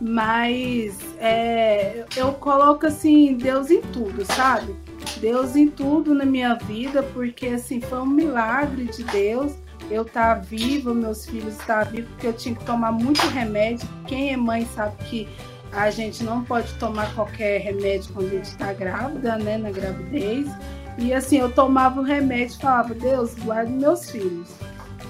Mas 0.00 0.98
é, 1.18 2.04
eu 2.16 2.32
coloco 2.34 2.86
assim, 2.86 3.34
Deus 3.34 3.70
em 3.70 3.80
tudo, 3.80 4.24
sabe? 4.24 4.74
Deus 5.20 5.56
em 5.56 5.68
tudo 5.68 6.14
na 6.14 6.24
minha 6.24 6.54
vida, 6.54 7.02
porque 7.02 7.48
assim, 7.48 7.80
foi 7.80 7.98
um 7.98 8.06
milagre 8.06 8.84
de 8.84 9.02
Deus 9.04 9.52
eu 9.90 10.02
estar 10.02 10.34
tá 10.34 10.40
viva, 10.40 10.92
meus 10.92 11.24
filhos 11.24 11.54
estar 11.54 11.84
vivos, 11.84 12.10
porque 12.10 12.26
eu 12.26 12.32
tinha 12.32 12.54
que 12.54 12.64
tomar 12.64 12.92
muito 12.92 13.26
remédio. 13.28 13.88
Quem 14.06 14.32
é 14.32 14.36
mãe 14.36 14.66
sabe 14.74 14.96
que 15.04 15.28
a 15.72 15.90
gente 15.90 16.24
não 16.24 16.44
pode 16.44 16.72
tomar 16.74 17.14
qualquer 17.14 17.60
remédio 17.60 18.12
quando 18.12 18.26
a 18.26 18.36
gente 18.36 18.44
está 18.44 18.72
grávida, 18.72 19.36
né, 19.36 19.58
na 19.58 19.70
gravidez. 19.70 20.48
E 20.96 21.12
assim, 21.12 21.38
eu 21.38 21.52
tomava 21.52 22.00
o 22.00 22.04
remédio 22.04 22.56
e 22.56 22.60
falava, 22.60 22.94
Deus, 22.94 23.34
guarde 23.34 23.72
meus 23.72 24.10
filhos. 24.10 24.48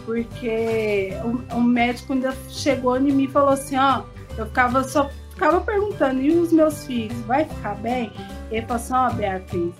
Porque 0.04 1.10
o, 1.24 1.56
o, 1.56 1.60
médico 1.62 2.12
ainda 2.12 2.34
chegou 2.48 2.96
em 2.96 3.12
mim 3.12 3.24
e 3.24 3.28
falou 3.28 3.50
assim, 3.50 3.76
ó, 3.76 4.02
eu 4.36 4.46
ficava 4.46 4.82
só 4.84 5.10
ficava 5.30 5.60
perguntando, 5.60 6.20
e 6.20 6.32
os 6.32 6.52
meus 6.52 6.84
filhos, 6.84 7.16
vai 7.20 7.44
ficar 7.44 7.76
bem? 7.76 8.12
Ele 8.50 8.66
falou 8.66 8.76
assim, 8.82 8.94
ó, 8.94 9.10
Beatriz, 9.10 9.74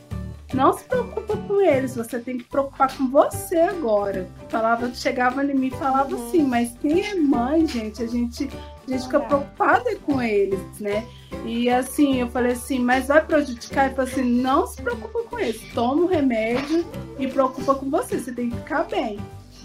não 0.55 0.73
se 0.73 0.85
preocupa 0.85 1.37
com 1.37 1.61
eles, 1.61 1.97
você 1.97 2.19
tem 2.21 2.39
que 2.39 2.45
preocupar 2.45 2.97
com 2.97 3.09
você 3.09 3.57
agora. 3.57 4.29
Falava, 4.49 4.93
chegava 4.95 5.45
em 5.45 5.55
mim 5.55 5.67
e 5.67 5.71
falava 5.73 6.15
uhum. 6.15 6.29
assim, 6.29 6.43
mas 6.45 6.73
quem 6.81 7.05
é 7.05 7.15
mãe, 7.17 7.67
gente, 7.67 8.03
a 8.03 8.07
gente 8.07 8.49
a 8.89 8.97
gente 8.97 9.05
fica 9.05 9.21
preocupada 9.21 9.97
com 9.97 10.21
eles, 10.21 10.61
né? 10.81 11.05
E 11.45 11.69
assim, 11.69 12.21
eu 12.21 12.29
falei 12.29 12.53
assim, 12.53 12.79
mas 12.79 13.09
vai 13.09 13.25
prejudicar? 13.25 13.87
Ele 13.87 13.95
falou 13.95 14.11
assim, 14.11 14.25
não 14.25 14.67
se 14.67 14.81
preocupa 14.81 15.23
com 15.25 15.39
eles, 15.39 15.61
toma 15.75 16.03
o 16.03 16.07
remédio 16.07 16.85
e 17.19 17.27
preocupa 17.27 17.75
com 17.75 17.91
você, 17.91 18.19
você 18.19 18.33
tem 18.33 18.51
que 18.51 18.57
ficar 18.57 18.85
bem. 18.85 19.19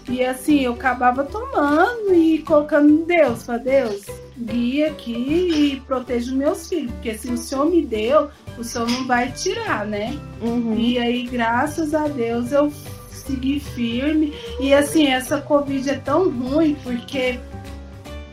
E 0.08 0.22
assim, 0.22 0.60
eu 0.60 0.74
acabava 0.74 1.24
tomando 1.24 2.14
e 2.14 2.40
colocando 2.40 2.90
em 2.90 3.04
Deus, 3.04 3.44
para 3.44 3.56
Deus, 3.56 4.04
guia 4.36 4.88
aqui 4.88 5.72
e 5.72 5.80
proteja 5.80 6.26
os 6.26 6.36
meus 6.36 6.68
filhos, 6.68 6.92
porque 6.92 7.14
se 7.14 7.30
o 7.30 7.38
Senhor 7.38 7.64
me 7.66 7.82
deu, 7.82 8.28
o 8.58 8.64
Senhor 8.64 8.88
não 8.90 9.06
vai 9.06 9.32
tirar, 9.32 9.86
né? 9.86 10.18
Uhum. 10.42 10.74
E 10.78 10.98
aí, 10.98 11.26
graças 11.26 11.94
a 11.94 12.06
Deus, 12.06 12.52
eu 12.52 12.70
segui 13.08 13.60
firme. 13.60 14.34
E 14.60 14.74
assim, 14.74 15.06
essa 15.06 15.40
Covid 15.40 15.88
é 15.88 15.96
tão 15.96 16.28
ruim, 16.28 16.76
porque 16.82 17.40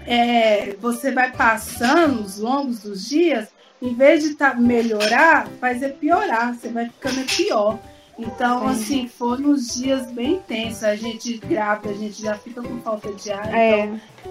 é, 0.05 0.75
você 0.79 1.12
vai 1.12 1.31
passando 1.31 2.22
os 2.22 2.38
longos 2.38 2.84
dos 2.84 3.08
dias, 3.08 3.50
em 3.81 3.93
vez 3.93 4.24
de 4.24 4.36
tá, 4.36 4.53
melhorar, 4.53 5.48
faz 5.60 5.81
é 5.81 5.89
piorar, 5.89 6.53
você 6.53 6.70
vai 6.70 6.86
ficando 6.86 7.25
pior. 7.25 7.79
Então, 8.17 8.67
assim, 8.67 9.08
foram 9.08 9.51
uns 9.51 9.74
dias 9.74 10.12
bem 10.12 10.34
intensos. 10.34 10.84
A 10.84 10.96
gente 10.96 11.38
grávida, 11.38 11.89
a 11.89 11.93
gente 11.93 12.22
já 12.22 12.36
fica 12.36 12.62
com 12.62 12.79
falta 12.81 13.12
de 13.13 13.31
ar. 13.31 13.53
É. 13.53 13.86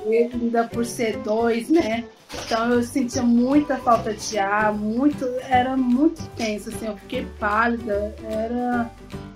Então, 0.05 0.41
ainda 0.41 0.65
por 0.65 0.85
ser 0.85 1.17
dois, 1.19 1.69
né? 1.69 2.05
Então 2.33 2.71
eu 2.71 2.83
sentia 2.83 3.23
muita 3.23 3.77
falta 3.79 4.15
de 4.15 4.39
ar, 4.39 4.73
muito, 4.73 5.25
era 5.49 5.77
muito 5.77 6.25
tenso, 6.37 6.69
assim, 6.69 6.87
eu 6.87 6.97
fiquei 6.97 7.27
pálida, 7.41 8.15
era, 8.23 8.89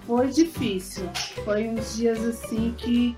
foi 0.06 0.28
difícil. 0.28 1.02
Foi 1.44 1.68
uns 1.68 1.96
dias 1.96 2.24
assim 2.24 2.72
que 2.78 3.16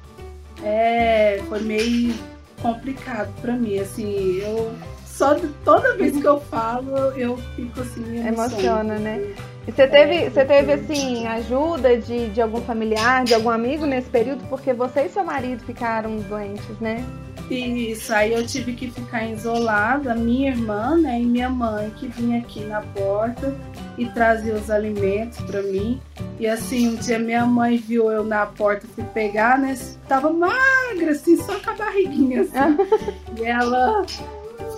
é, 0.63 1.43
foi 1.49 1.61
meio 1.61 2.15
complicado 2.61 3.33
para 3.41 3.55
mim, 3.55 3.79
assim, 3.79 4.39
eu 4.39 4.75
só 5.05 5.35
toda 5.65 5.97
vez 5.97 6.21
que 6.21 6.27
eu 6.27 6.39
falo, 6.41 6.95
eu 7.17 7.39
fico 7.55 7.81
assim, 7.81 8.27
emociona, 8.27 8.99
né? 8.99 9.35
E 9.67 9.73
você 9.73 9.87
teve, 9.87 10.15
é, 10.15 10.31
você 10.31 10.45
teve 10.45 10.73
assim, 10.73 11.27
ajuda 11.27 11.97
de, 11.97 12.29
de 12.29 12.41
algum 12.41 12.61
familiar, 12.61 13.25
de 13.25 13.35
algum 13.35 13.51
amigo 13.51 13.87
nesse 13.87 14.09
período, 14.09 14.45
porque 14.49 14.73
você 14.73 15.03
e 15.03 15.09
seu 15.09 15.25
marido 15.25 15.65
ficaram 15.65 16.17
doentes, 16.17 16.79
né? 16.81 17.05
Isso, 17.51 18.13
aí 18.13 18.33
eu 18.33 18.47
tive 18.47 18.73
que 18.75 18.91
ficar 18.91 19.25
isolada, 19.27 20.15
minha 20.15 20.51
irmã, 20.51 20.97
né, 20.97 21.21
e 21.21 21.25
minha 21.25 21.49
mãe, 21.49 21.91
que 21.91 22.09
vinha 22.09 22.41
aqui 22.41 22.61
na 22.65 22.81
porta 22.81 23.55
e 23.97 24.07
trazia 24.07 24.55
os 24.55 24.71
alimentos 24.71 25.39
para 25.43 25.63
mim. 25.63 26.01
E 26.39 26.47
assim, 26.47 26.89
um 26.89 26.97
dia 26.97 27.19
minha 27.19 27.47
mãe 27.47 27.77
viu 27.77 28.11
eu 28.11 28.25
na 28.25 28.47
porta, 28.47 28.87
fui 28.95 29.05
pegar, 29.05 29.59
né, 29.59 29.77
tava 30.09 30.33
magra, 30.33 31.11
assim, 31.11 31.37
só 31.37 31.59
com 31.61 31.71
a 31.71 31.75
barriguinha, 31.75 32.43
assim. 32.43 32.77
e 33.41 33.45
ela 33.45 34.05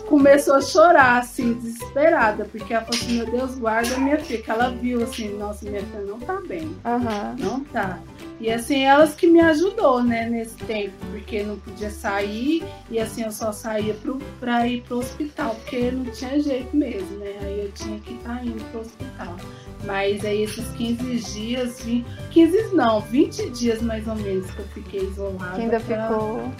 começou 0.08 0.56
a 0.56 0.60
chorar, 0.60 1.18
assim, 1.18 1.54
desesperada, 1.54 2.46
porque 2.46 2.72
ela 2.72 2.84
falou 2.84 3.00
assim, 3.00 3.16
meu 3.18 3.26
Deus, 3.26 3.58
guarda 3.58 3.96
minha 3.98 4.18
filha, 4.18 4.42
que 4.42 4.50
ela 4.50 4.70
viu 4.70 5.02
assim, 5.02 5.36
nossa, 5.36 5.68
minha 5.68 5.82
filha 5.82 6.02
não 6.02 6.18
tá 6.18 6.40
bem, 6.46 6.66
uhum. 6.84 7.36
não 7.38 7.60
tá. 7.64 7.98
E 8.40 8.52
assim, 8.52 8.84
elas 8.84 9.14
que 9.14 9.26
me 9.26 9.40
ajudou, 9.40 10.02
né, 10.02 10.28
nesse 10.28 10.56
tempo, 10.58 10.94
porque 11.10 11.42
não 11.42 11.58
podia 11.58 11.90
sair, 11.90 12.64
e 12.88 12.98
assim, 13.00 13.24
eu 13.24 13.32
só 13.32 13.50
saía 13.50 13.94
pro, 13.94 14.18
pra 14.38 14.66
ir 14.66 14.82
pro 14.82 14.98
hospital, 14.98 15.56
porque 15.56 15.90
não 15.90 16.04
tinha 16.04 16.40
jeito 16.40 16.76
mesmo, 16.76 17.18
né? 17.18 17.36
Aí 17.42 17.60
eu 17.64 17.72
tinha 17.72 17.98
que 17.98 18.14
estar 18.14 18.36
tá 18.36 18.44
indo 18.44 18.64
pro 18.70 18.80
hospital. 18.80 19.36
Mas 19.84 20.24
aí 20.24 20.42
esses 20.42 20.68
15 20.72 21.32
dias, 21.32 21.80
20, 21.82 22.06
15 22.30 22.74
não, 22.76 23.00
20 23.00 23.50
dias 23.50 23.82
mais 23.82 24.06
ou 24.06 24.14
menos 24.14 24.48
que 24.50 24.58
eu 24.60 24.68
fiquei 24.68 25.00
isolada. 25.00 25.56
Que 25.56 25.62
ainda 25.62 25.80
pra, 25.80 26.08
ficou. 26.08 26.52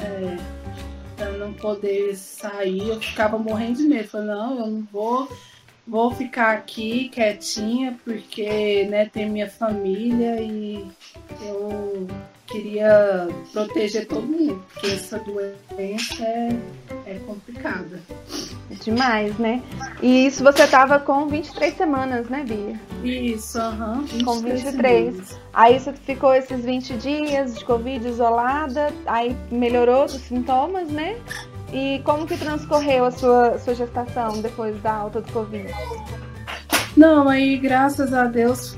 É, 0.00 0.36
pra 1.16 1.30
não 1.32 1.52
poder 1.52 2.16
sair, 2.16 2.88
eu 2.88 3.00
ficava 3.00 3.38
morrendo 3.38 3.78
de 3.78 3.84
medo. 3.84 4.08
Falei, 4.08 4.26
não, 4.28 4.58
eu 4.58 4.66
não 4.66 4.88
vou 4.92 5.28
vou 5.88 6.10
ficar 6.10 6.52
aqui 6.52 7.08
quietinha 7.08 7.98
porque 8.04 8.86
né, 8.90 9.06
tem 9.06 9.28
minha 9.28 9.48
família 9.48 10.40
e 10.40 10.86
eu 11.42 12.06
queria 12.46 13.28
proteger 13.52 14.06
todo 14.06 14.26
mundo, 14.26 14.64
porque 14.72 14.86
essa 14.88 15.18
doença 15.18 16.24
é, 16.24 16.56
é 17.06 17.18
complicada. 17.26 18.00
Demais, 18.82 19.36
né? 19.38 19.62
E 20.02 20.26
isso 20.26 20.42
você 20.42 20.66
tava 20.66 20.98
com 20.98 21.26
23 21.26 21.74
semanas, 21.76 22.28
né, 22.28 22.44
Bia? 22.44 22.80
Isso, 23.02 23.58
aham. 23.58 24.04
Uhum, 24.12 24.24
com 24.24 24.38
23. 24.40 25.14
Semanas. 25.14 25.40
Aí 25.52 25.78
você 25.78 25.92
ficou 25.92 26.34
esses 26.34 26.64
20 26.64 26.96
dias 26.96 27.58
de 27.58 27.64
Covid 27.64 28.06
isolada, 28.06 28.92
aí 29.06 29.36
melhorou 29.50 30.04
os 30.04 30.12
sintomas, 30.12 30.88
né? 30.88 31.16
E 31.72 32.00
como 32.04 32.26
que 32.26 32.36
transcorreu 32.36 33.04
a 33.04 33.10
sua, 33.10 33.58
sua 33.58 33.74
gestação 33.74 34.40
depois 34.40 34.80
da 34.80 34.92
alta 34.92 35.20
do 35.20 35.32
Covid? 35.32 35.72
Não, 36.96 37.28
aí 37.28 37.56
graças 37.58 38.12
a 38.12 38.24
Deus 38.24 38.76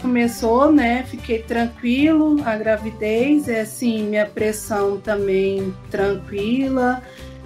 começou, 0.00 0.72
né? 0.72 1.04
Fiquei 1.04 1.42
tranquilo, 1.42 2.36
a 2.44 2.56
gravidez, 2.56 3.48
é 3.48 3.60
assim, 3.60 4.04
minha 4.04 4.26
pressão 4.26 4.98
também 5.00 5.74
tranquila, 5.90 7.02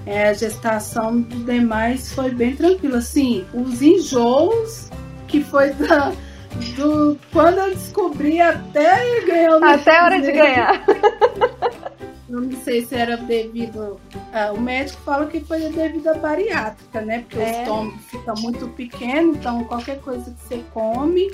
é, 0.07 0.29
a 0.29 0.33
gestação 0.33 1.21
dos 1.21 1.45
demais 1.45 2.13
foi 2.13 2.31
bem 2.31 2.57
tranquila. 2.57 2.99
Assim, 2.99 3.45
os 3.53 3.83
enjoos 3.83 4.91
que 5.29 5.43
foi 5.43 5.71
da, 5.71 6.13
do 6.77 7.19
quando 7.33 7.59
eu 7.59 7.71
descobri 7.71 8.41
até 8.41 9.21
ganhar 9.27 9.63
Até 9.63 9.99
a 9.99 10.05
hora 10.05 10.21
de 10.21 10.33
ganhar. 10.33 10.85
Eu 12.33 12.41
não 12.41 12.62
sei 12.62 12.83
se 12.83 12.95
era 12.95 13.19
devido. 13.19 14.01
Uh, 14.15 14.55
o 14.55 14.61
médico 14.61 15.03
fala 15.03 15.27
que 15.27 15.39
foi 15.41 15.61
devido 15.69 16.09
à 16.09 16.15
bariátrica, 16.15 17.03
né? 17.03 17.27
Porque 17.29 17.39
é. 17.39 17.43
o 17.43 17.61
estômago 17.61 17.99
fica 17.99 18.35
muito 18.39 18.69
pequeno, 18.69 19.35
então 19.35 19.65
qualquer 19.65 20.01
coisa 20.01 20.31
que 20.31 20.41
você 20.41 20.65
come 20.73 21.31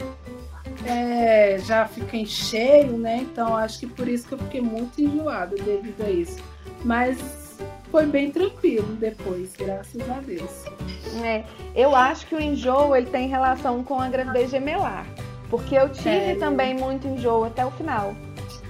é, 0.85 1.57
já 1.61 1.87
fica 1.87 2.17
em 2.17 2.26
cheio, 2.26 2.99
né? 2.99 3.19
Então 3.19 3.57
acho 3.57 3.78
que 3.78 3.87
por 3.87 4.09
isso 4.09 4.26
que 4.26 4.35
eu 4.35 4.38
fiquei 4.38 4.61
muito 4.61 5.00
enjoada 5.00 5.55
devido 5.55 6.02
a 6.05 6.11
isso. 6.11 6.43
Mas 6.85 7.17
foi 7.93 8.05
bem 8.07 8.33
tranquilo 8.33 8.97
depois, 8.97 9.55
graças 9.57 10.02
a 10.11 10.21
Deus. 10.21 10.64
É, 11.23 11.45
eu 11.76 11.95
acho 11.95 12.26
que 12.26 12.35
o 12.35 12.40
enjoo 12.40 12.97
ele 12.97 13.07
tem 13.07 13.28
relação 13.28 13.85
com 13.85 14.00
a 14.00 14.09
gravidez 14.09 14.50
gemelar. 14.50 15.07
Porque 15.49 15.76
eu 15.76 15.88
tive 15.90 16.33
é, 16.33 16.35
também 16.35 16.75
muito 16.75 17.07
enjoo 17.07 17.45
até 17.45 17.64
o 17.64 17.71
final. 17.71 18.17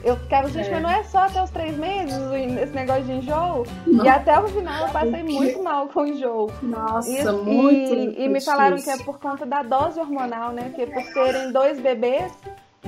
Eu 0.04 0.16
ficava, 0.16 0.48
gente, 0.48 0.68
é. 0.68 0.72
mas 0.72 0.82
não 0.82 0.90
é 0.90 1.02
só 1.04 1.18
até 1.18 1.42
os 1.42 1.50
três 1.50 1.76
meses 1.76 2.16
esse 2.62 2.72
negócio 2.72 3.04
de 3.04 3.12
enjoo? 3.12 3.66
Não. 3.86 4.04
E 4.04 4.08
até 4.08 4.38
o 4.38 4.48
final 4.48 4.86
eu 4.86 4.92
passei 4.92 5.22
muito 5.22 5.62
mal 5.62 5.88
com 5.88 6.06
enjoo. 6.06 6.50
Nossa, 6.62 7.10
e, 7.10 7.32
muito. 7.32 7.94
E, 7.94 8.24
e 8.24 8.28
me 8.28 8.40
falaram 8.40 8.76
que 8.76 8.90
é 8.90 8.98
por 8.98 9.18
conta 9.18 9.44
da 9.44 9.62
dose 9.62 9.98
hormonal, 9.98 10.52
né? 10.52 10.70
Porque 10.74 10.86
por 10.86 11.02
terem 11.12 11.52
dois 11.52 11.80
bebês, 11.80 12.32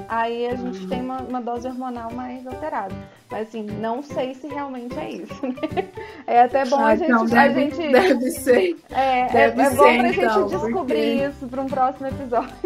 aí 0.09 0.47
a 0.47 0.57
gente 0.57 0.87
tem 0.87 1.01
uma, 1.01 1.19
uma, 1.19 1.41
dose 1.41 1.67
hormonal 1.67 2.13
mais 2.13 2.47
alterada. 2.47 2.95
Mas 3.31 3.49
assim, 3.49 3.63
não 3.63 4.03
sei 4.03 4.35
se 4.35 4.47
realmente 4.47 4.99
é 4.99 5.11
isso. 5.11 5.41
Né? 5.51 5.89
É 6.27 6.43
até 6.43 6.65
bom 6.65 6.79
ah, 6.79 6.87
a 6.87 6.97
gente. 6.97 7.11
Então 7.11 7.27
deve, 7.27 7.61
a 7.61 7.71
gente 7.71 7.93
deve 7.93 8.31
ser. 8.31 8.77
É, 8.91 9.21
é 9.21 9.29
deve 9.29 9.61
é, 9.61 9.65
é 9.65 9.71
bom 9.71 9.77
pra 9.77 10.09
então, 10.09 10.49
gente 10.49 10.61
descobrir 10.61 10.75
porque... 10.75 11.27
isso 11.27 11.47
para 11.49 11.63
um 11.63 11.67
próximo 11.67 12.07
episódio. 12.07 12.51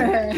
É. 0.00 0.30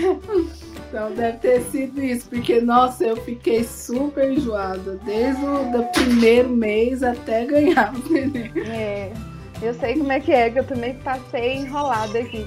Então 0.88 1.10
deve 1.12 1.38
ter 1.38 1.60
sido 1.62 2.02
isso, 2.02 2.28
porque 2.28 2.60
nossa, 2.60 3.04
eu 3.04 3.16
fiquei 3.16 3.64
super 3.64 4.30
enjoada, 4.30 4.98
desde 5.04 5.44
o 5.44 5.84
primeiro 5.92 6.48
mês 6.48 7.02
até 7.02 7.44
ganhar 7.44 7.92
o 7.94 8.12
neném. 8.12 8.52
É, 8.68 9.12
eu 9.60 9.74
sei 9.74 9.98
como 9.98 10.12
é 10.12 10.20
que 10.20 10.32
é, 10.32 10.50
que 10.50 10.58
eu 10.58 10.64
também 10.64 10.94
passei 10.94 11.56
enrolada 11.56 12.18
aqui. 12.18 12.46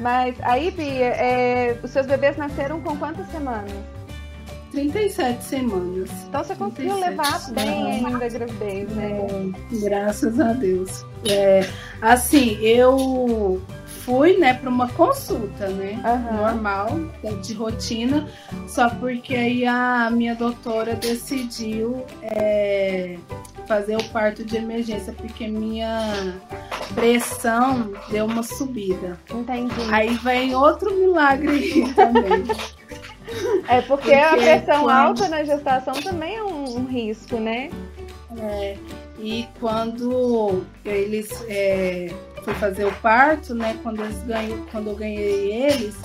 Mas 0.00 0.34
aí, 0.42 0.72
Pia, 0.72 1.06
é, 1.06 1.78
os 1.82 1.90
seus 1.90 2.06
bebês 2.06 2.36
nasceram 2.36 2.80
com 2.80 2.96
quantas 2.96 3.30
semanas? 3.30 3.72
37 4.72 5.44
semanas. 5.44 6.10
Então 6.28 6.44
você 6.44 6.54
conseguiu 6.54 6.98
levar 6.98 7.50
bem 7.50 8.06
ainda 8.06 8.24
a 8.24 8.28
gravidez, 8.28 8.90
né? 8.90 9.26
É, 9.28 9.78
graças 9.80 10.40
a 10.40 10.52
Deus. 10.52 11.04
É, 11.28 11.68
assim, 12.00 12.58
eu 12.60 13.60
fui, 14.04 14.38
né, 14.38 14.54
para 14.54 14.70
uma 14.70 14.88
consulta, 14.88 15.68
né, 15.68 16.00
uhum. 16.04 16.36
normal, 16.36 16.88
de 17.42 17.52
rotina, 17.52 18.28
só 18.66 18.88
porque 18.88 19.34
aí 19.34 19.66
a 19.66 20.10
minha 20.10 20.34
doutora 20.34 20.94
decidiu 20.94 22.04
é, 22.22 23.18
fazer 23.70 23.94
o 23.94 24.04
parto 24.08 24.42
de 24.42 24.56
emergência, 24.56 25.12
porque 25.12 25.46
minha 25.46 26.34
pressão 26.92 27.92
deu 28.10 28.24
uma 28.26 28.42
subida. 28.42 29.16
Entendi. 29.32 29.72
Aí 29.92 30.08
vem 30.16 30.56
outro 30.56 30.92
milagre 30.92 31.84
também. 31.94 32.44
É 33.68 33.80
porque, 33.82 34.10
porque 34.10 34.14
a 34.14 34.36
pressão 34.36 34.82
quando... 34.82 34.90
alta 34.90 35.28
na 35.28 35.44
gestação 35.44 35.94
também 35.94 36.34
é 36.34 36.42
um, 36.42 36.78
um 36.78 36.84
risco, 36.84 37.36
né? 37.36 37.70
É, 38.40 38.76
e 39.20 39.46
quando 39.60 40.64
eles 40.84 41.30
é, 41.48 42.12
fui 42.42 42.54
fazer 42.54 42.86
o 42.86 42.92
parto, 42.94 43.54
né? 43.54 43.78
Quando, 43.84 44.02
eles 44.02 44.20
ganham, 44.24 44.66
quando 44.72 44.88
eu 44.88 44.96
ganhei 44.96 45.52
eles, 45.62 45.96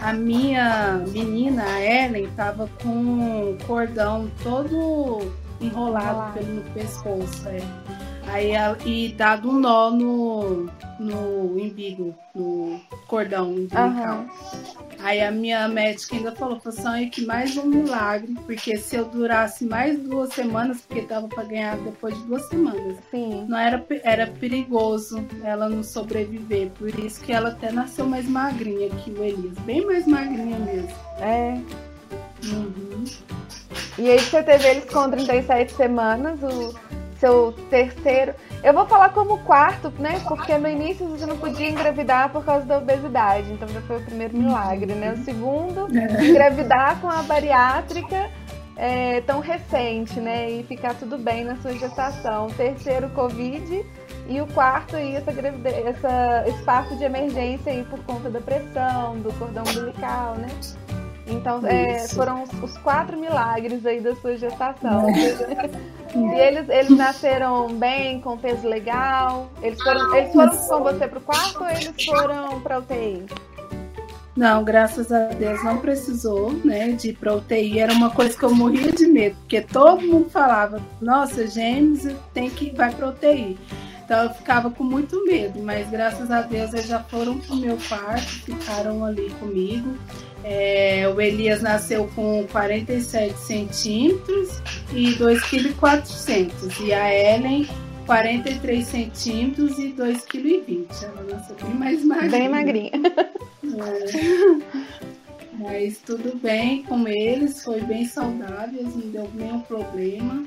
a 0.00 0.12
minha 0.12 1.04
menina, 1.06 1.62
a 1.62 1.80
Ellen, 1.80 2.28
tava 2.34 2.68
com 2.82 3.52
o 3.52 3.58
cordão 3.64 4.28
todo 4.42 5.32
enrolado 5.62 6.32
pelo 6.34 6.62
pescoço. 6.72 7.48
É. 7.48 7.60
Aí, 8.26 8.52
e 8.86 9.12
dado 9.12 9.50
um 9.50 9.58
nó 9.58 9.90
no, 9.90 10.70
no 10.98 11.60
umbigo, 11.60 12.14
no 12.34 12.80
cordão 13.06 13.50
umbilical. 13.50 14.18
Uhum. 14.18 14.28
Aí 15.02 15.20
a 15.20 15.32
minha 15.32 15.66
médica 15.66 16.14
ainda 16.14 16.30
falou, 16.32 16.60
falou 16.60 17.10
que 17.10 17.26
mais 17.26 17.56
um 17.56 17.66
milagre, 17.66 18.34
porque 18.46 18.76
se 18.76 18.94
eu 18.94 19.04
durasse 19.04 19.64
mais 19.64 19.98
duas 19.98 20.32
semanas, 20.32 20.80
porque 20.82 21.02
tava 21.02 21.26
para 21.26 21.42
ganhar 21.42 21.76
depois 21.78 22.16
de 22.16 22.22
duas 22.24 22.48
semanas, 22.48 22.96
Sim. 23.10 23.44
não 23.48 23.58
era, 23.58 23.84
era 24.04 24.26
perigoso 24.28 25.26
ela 25.42 25.68
não 25.68 25.82
sobreviver. 25.82 26.70
Por 26.78 26.96
isso 27.00 27.20
que 27.20 27.32
ela 27.32 27.48
até 27.48 27.72
nasceu 27.72 28.06
mais 28.06 28.28
magrinha 28.28 28.88
que 28.90 29.10
o 29.10 29.24
Elias, 29.24 29.58
bem 29.66 29.84
mais 29.84 30.06
magrinha 30.06 30.58
mesmo. 30.60 30.94
É. 31.18 31.60
Uhum. 32.44 33.04
E 33.98 34.10
aí 34.10 34.18
você 34.18 34.42
teve 34.42 34.66
eles 34.66 34.84
com 34.84 35.10
37 35.10 35.72
semanas, 35.72 36.42
o 36.42 36.74
seu 37.18 37.52
terceiro. 37.70 38.34
Eu 38.64 38.72
vou 38.72 38.86
falar 38.86 39.10
como 39.10 39.38
quarto, 39.44 39.92
né? 39.98 40.20
Porque 40.26 40.56
no 40.58 40.68
início 40.68 41.06
você 41.06 41.24
não 41.26 41.38
podia 41.38 41.68
engravidar 41.68 42.30
por 42.30 42.44
causa 42.44 42.66
da 42.66 42.78
obesidade, 42.78 43.52
então 43.52 43.68
já 43.68 43.80
foi 43.82 43.98
o 43.98 44.04
primeiro 44.04 44.36
milagre, 44.36 44.92
né? 44.94 45.12
O 45.12 45.24
segundo, 45.24 45.88
é. 45.96 46.24
engravidar 46.24 47.00
com 47.00 47.08
a 47.08 47.22
bariátrica 47.22 48.30
é, 48.76 49.20
tão 49.20 49.40
recente, 49.40 50.18
né? 50.18 50.50
E 50.50 50.62
ficar 50.64 50.94
tudo 50.94 51.16
bem 51.16 51.44
na 51.44 51.56
sua 51.56 51.72
gestação. 51.72 52.48
O 52.48 52.52
terceiro, 52.54 53.08
Covid. 53.10 53.84
E 54.28 54.40
o 54.40 54.46
quarto 54.48 54.96
aí, 54.96 55.16
essa 55.16 55.32
gravidez, 55.32 55.86
essa, 55.86 56.44
esse 56.46 56.62
parto 56.62 56.96
de 56.96 57.04
emergência 57.04 57.72
aí 57.72 57.84
por 57.84 57.98
conta 58.04 58.30
da 58.30 58.40
pressão, 58.40 59.18
do 59.18 59.32
cordão 59.38 59.64
umbilical, 59.64 60.36
né? 60.36 60.48
Então, 61.32 61.66
é, 61.66 62.06
foram 62.08 62.42
os, 62.42 62.50
os, 62.62 62.78
quatro 62.78 63.18
milagres 63.18 63.84
aí 63.86 64.00
da 64.00 64.14
sua 64.16 64.36
gestação. 64.36 65.06
e 65.10 66.38
eles, 66.38 66.68
eles 66.68 66.90
nasceram 66.90 67.68
bem, 67.74 68.20
com 68.20 68.36
peso 68.36 68.68
legal. 68.68 69.50
Eles 69.62 69.82
foram, 69.82 70.14
eles 70.14 70.32
foram 70.32 70.56
com 70.56 70.82
você 70.82 71.08
pro 71.08 71.20
quarto 71.20 71.62
ou 71.62 71.68
eles 71.68 72.04
foram 72.04 72.60
pra 72.60 72.78
UTI? 72.78 73.26
Não, 74.34 74.64
graças 74.64 75.12
a 75.12 75.26
Deus 75.26 75.62
não 75.62 75.78
precisou, 75.78 76.52
né, 76.64 76.92
de 76.92 77.10
ir 77.10 77.16
pra 77.16 77.34
UTI. 77.34 77.78
Era 77.78 77.92
uma 77.92 78.10
coisa 78.10 78.36
que 78.36 78.42
eu 78.42 78.54
morria 78.54 78.90
de 78.90 79.06
medo, 79.06 79.36
porque 79.40 79.60
todo 79.60 80.00
mundo 80.00 80.30
falava, 80.30 80.80
nossa, 81.00 81.46
gêmeos 81.46 82.06
tem 82.32 82.48
que 82.48 82.66
ir 82.66 82.74
vai 82.74 82.92
pra 82.94 83.08
UTI. 83.08 83.58
Então 84.04 84.24
eu 84.24 84.30
ficava 84.30 84.70
com 84.70 84.84
muito 84.84 85.24
medo, 85.24 85.62
mas 85.62 85.88
graças 85.90 86.30
a 86.30 86.42
Deus 86.42 86.72
eles 86.72 86.86
já 86.86 87.00
foram 87.00 87.38
pro 87.38 87.56
meu 87.56 87.76
quarto, 87.88 88.26
ficaram 88.26 89.04
ali 89.04 89.30
comigo. 89.38 89.96
É, 90.44 91.08
o 91.08 91.20
Elias 91.20 91.62
nasceu 91.62 92.08
com 92.14 92.46
47 92.50 93.38
centímetros 93.38 94.60
e 94.92 95.14
2,4 95.14 95.70
kg. 96.24 96.84
E 96.84 96.92
a 96.92 97.34
Ellen, 97.34 97.68
43 98.06 98.86
centímetros 98.86 99.78
e 99.78 99.92
2,20 99.92 100.26
kg. 100.26 101.04
Ela 101.04 101.22
nasceu 101.30 101.56
bem 101.62 101.74
mais 101.74 102.04
magrinha. 102.04 102.30
Bem 102.30 102.48
magrinha. 102.48 102.92
É. 103.64 104.92
Mas 105.58 105.98
tudo 105.98 106.36
bem 106.38 106.82
com 106.82 107.06
eles, 107.06 107.62
foi 107.62 107.80
bem 107.82 108.04
saudável, 108.04 108.82
não 108.82 109.10
deu 109.10 109.30
nenhum 109.34 109.60
problema. 109.60 110.44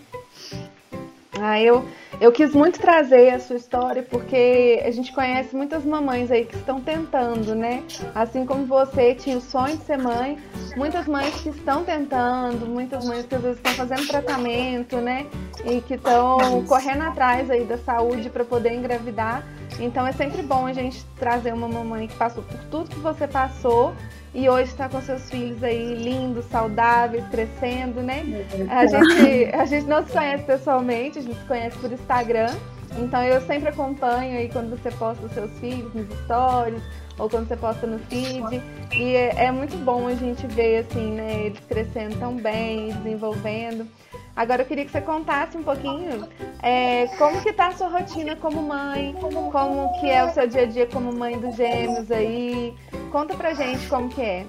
Ah, 1.42 1.60
eu, 1.60 1.86
eu 2.22 2.32
quis 2.32 2.54
muito 2.54 2.80
trazer 2.80 3.30
a 3.30 3.40
sua 3.40 3.58
história 3.58 4.02
porque 4.02 4.82
a 4.86 4.92
gente 4.92 5.12
conhece 5.12 5.56
muitas 5.56 5.84
mamães 5.84 6.32
aí 6.32 6.46
que 6.46 6.56
estão 6.56 6.80
tentando, 6.80 7.54
né? 7.54 7.84
Assim 8.14 8.46
como 8.46 8.66
você 8.66 9.14
tinha 9.14 9.38
o 9.38 9.42
sonho 9.42 9.76
de 9.78 9.84
ser 9.84 9.98
mãe, 9.98 10.38
muitas 10.78 11.06
mães 11.08 11.36
que 11.42 11.50
estão 11.50 11.84
tentando, 11.84 12.66
muitas 12.66 13.06
mães 13.06 13.26
que 13.26 13.36
às 13.36 13.42
vezes 13.42 13.58
estão 13.58 13.74
fazendo 13.74 14.08
tratamento, 14.08 14.98
né? 14.98 15.26
E 15.66 15.82
que 15.82 15.96
estão 15.96 16.64
correndo 16.66 17.04
atrás 17.04 17.50
aí 17.50 17.66
da 17.66 17.78
saúde 17.78 18.30
para 18.30 18.46
poder 18.46 18.74
engravidar. 18.74 19.44
Então 19.80 20.06
é 20.08 20.12
sempre 20.12 20.42
bom 20.42 20.66
a 20.66 20.74
gente 20.74 21.06
trazer 21.18 21.54
uma 21.54 21.68
mamãe 21.68 22.08
que 22.08 22.16
passou 22.16 22.44
por 22.44 22.58
tudo 22.66 22.90
que 22.90 23.00
você 23.00 23.28
passou 23.28 23.94
e 24.34 24.50
hoje 24.50 24.72
está 24.72 24.90
com 24.90 25.02
seus 25.02 25.30
filhos 25.30 25.64
aí 25.64 25.96
lindos, 25.96 26.46
saudáveis, 26.46 27.26
crescendo, 27.30 28.02
né? 28.02 28.24
A 28.70 28.86
gente, 28.86 29.56
a 29.56 29.66
gente 29.66 29.86
não 29.88 30.06
se 30.06 30.12
conhece 30.12 30.44
pessoalmente, 30.44 31.20
a 31.20 31.22
gente 31.22 31.40
se 31.40 31.46
conhece 31.46 31.78
por 31.78 31.92
Instagram. 31.92 32.54
Então 32.98 33.22
eu 33.24 33.42
sempre 33.42 33.70
acompanho 33.70 34.38
aí 34.38 34.50
quando 34.50 34.70
você 34.70 34.92
posta 34.92 35.26
os 35.26 35.32
seus 35.34 35.52
filhos 35.60 35.94
nos 35.94 36.08
stories 36.24 36.82
ou 37.18 37.30
quando 37.30 37.48
você 37.48 37.58
posta 37.58 37.88
no 37.88 38.00
feed. 38.00 38.62
E 38.94 39.16
é, 39.16 39.46
é 39.46 39.52
muito 39.52 39.76
bom 39.84 40.08
a 40.08 40.16
gente 40.16 40.46
ver 40.48 40.86
assim, 40.86 41.12
né, 41.12 41.46
eles 41.46 41.60
crescendo 41.68 42.18
tão 42.18 42.36
bem, 42.36 42.94
desenvolvendo. 42.94 43.88
Agora 44.36 44.64
eu 44.64 44.66
queria 44.66 44.84
que 44.84 44.92
você 44.92 45.02
contasse 45.02 45.58
um 45.58 45.64
pouquinho 45.64 46.28
é, 46.62 47.08
como 47.18 47.42
que 47.42 47.54
tá 47.54 47.68
a 47.68 47.72
sua 47.72 47.88
rotina 47.88 48.36
como 48.36 48.62
mãe, 48.62 49.16
como 49.22 50.00
que 50.00 50.10
é 50.10 50.26
o 50.26 50.34
seu 50.34 50.46
dia 50.46 50.64
a 50.64 50.66
dia 50.66 50.86
como 50.88 51.14
mãe 51.14 51.40
dos 51.40 51.56
gêmeos 51.56 52.12
aí. 52.12 52.74
Conta 53.12 53.36
pra 53.36 53.54
gente 53.54 53.88
como 53.88 54.10
que 54.10 54.22
é. 54.22 54.46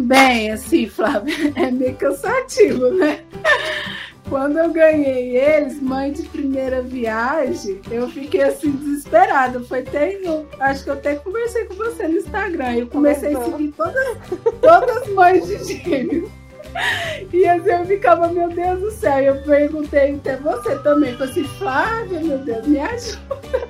Bem, 0.00 0.50
assim, 0.52 0.88
Flávia, 0.88 1.34
é 1.56 1.70
meio 1.70 1.94
cansativo, 1.96 2.90
né? 2.92 3.22
Quando 4.28 4.58
eu 4.58 4.70
ganhei 4.70 5.36
eles, 5.36 5.80
mãe 5.80 6.12
de 6.12 6.22
primeira 6.22 6.82
viagem, 6.82 7.80
eu 7.90 8.08
fiquei 8.08 8.42
assim 8.42 8.70
desesperada. 8.70 9.60
Foi 9.60 9.80
até 9.80 10.18
acho 10.60 10.84
que 10.84 10.90
eu 10.90 10.94
até 10.94 11.16
conversei 11.16 11.64
com 11.64 11.74
você 11.74 12.06
no 12.06 12.16
Instagram. 12.16 12.74
Eu 12.74 12.86
comecei 12.88 13.34
a 13.34 13.42
seguir 13.42 13.72
todas, 13.72 14.18
todas 14.60 14.96
as 14.98 15.08
mães 15.08 15.46
de 15.46 15.82
gêmeos. 15.82 16.30
E 17.32 17.46
assim 17.46 17.70
eu 17.70 17.84
ficava, 17.86 18.28
meu 18.28 18.48
Deus 18.48 18.80
do 18.80 18.90
céu. 18.90 19.20
E 19.20 19.26
eu 19.26 19.42
perguntei 19.42 20.14
até 20.14 20.36
você 20.36 20.76
também. 20.78 21.14
Falei 21.14 21.30
assim, 21.30 21.44
Flávia, 21.44 22.20
meu 22.20 22.38
Deus, 22.38 22.66
me 22.66 22.80
ajuda. 22.80 23.68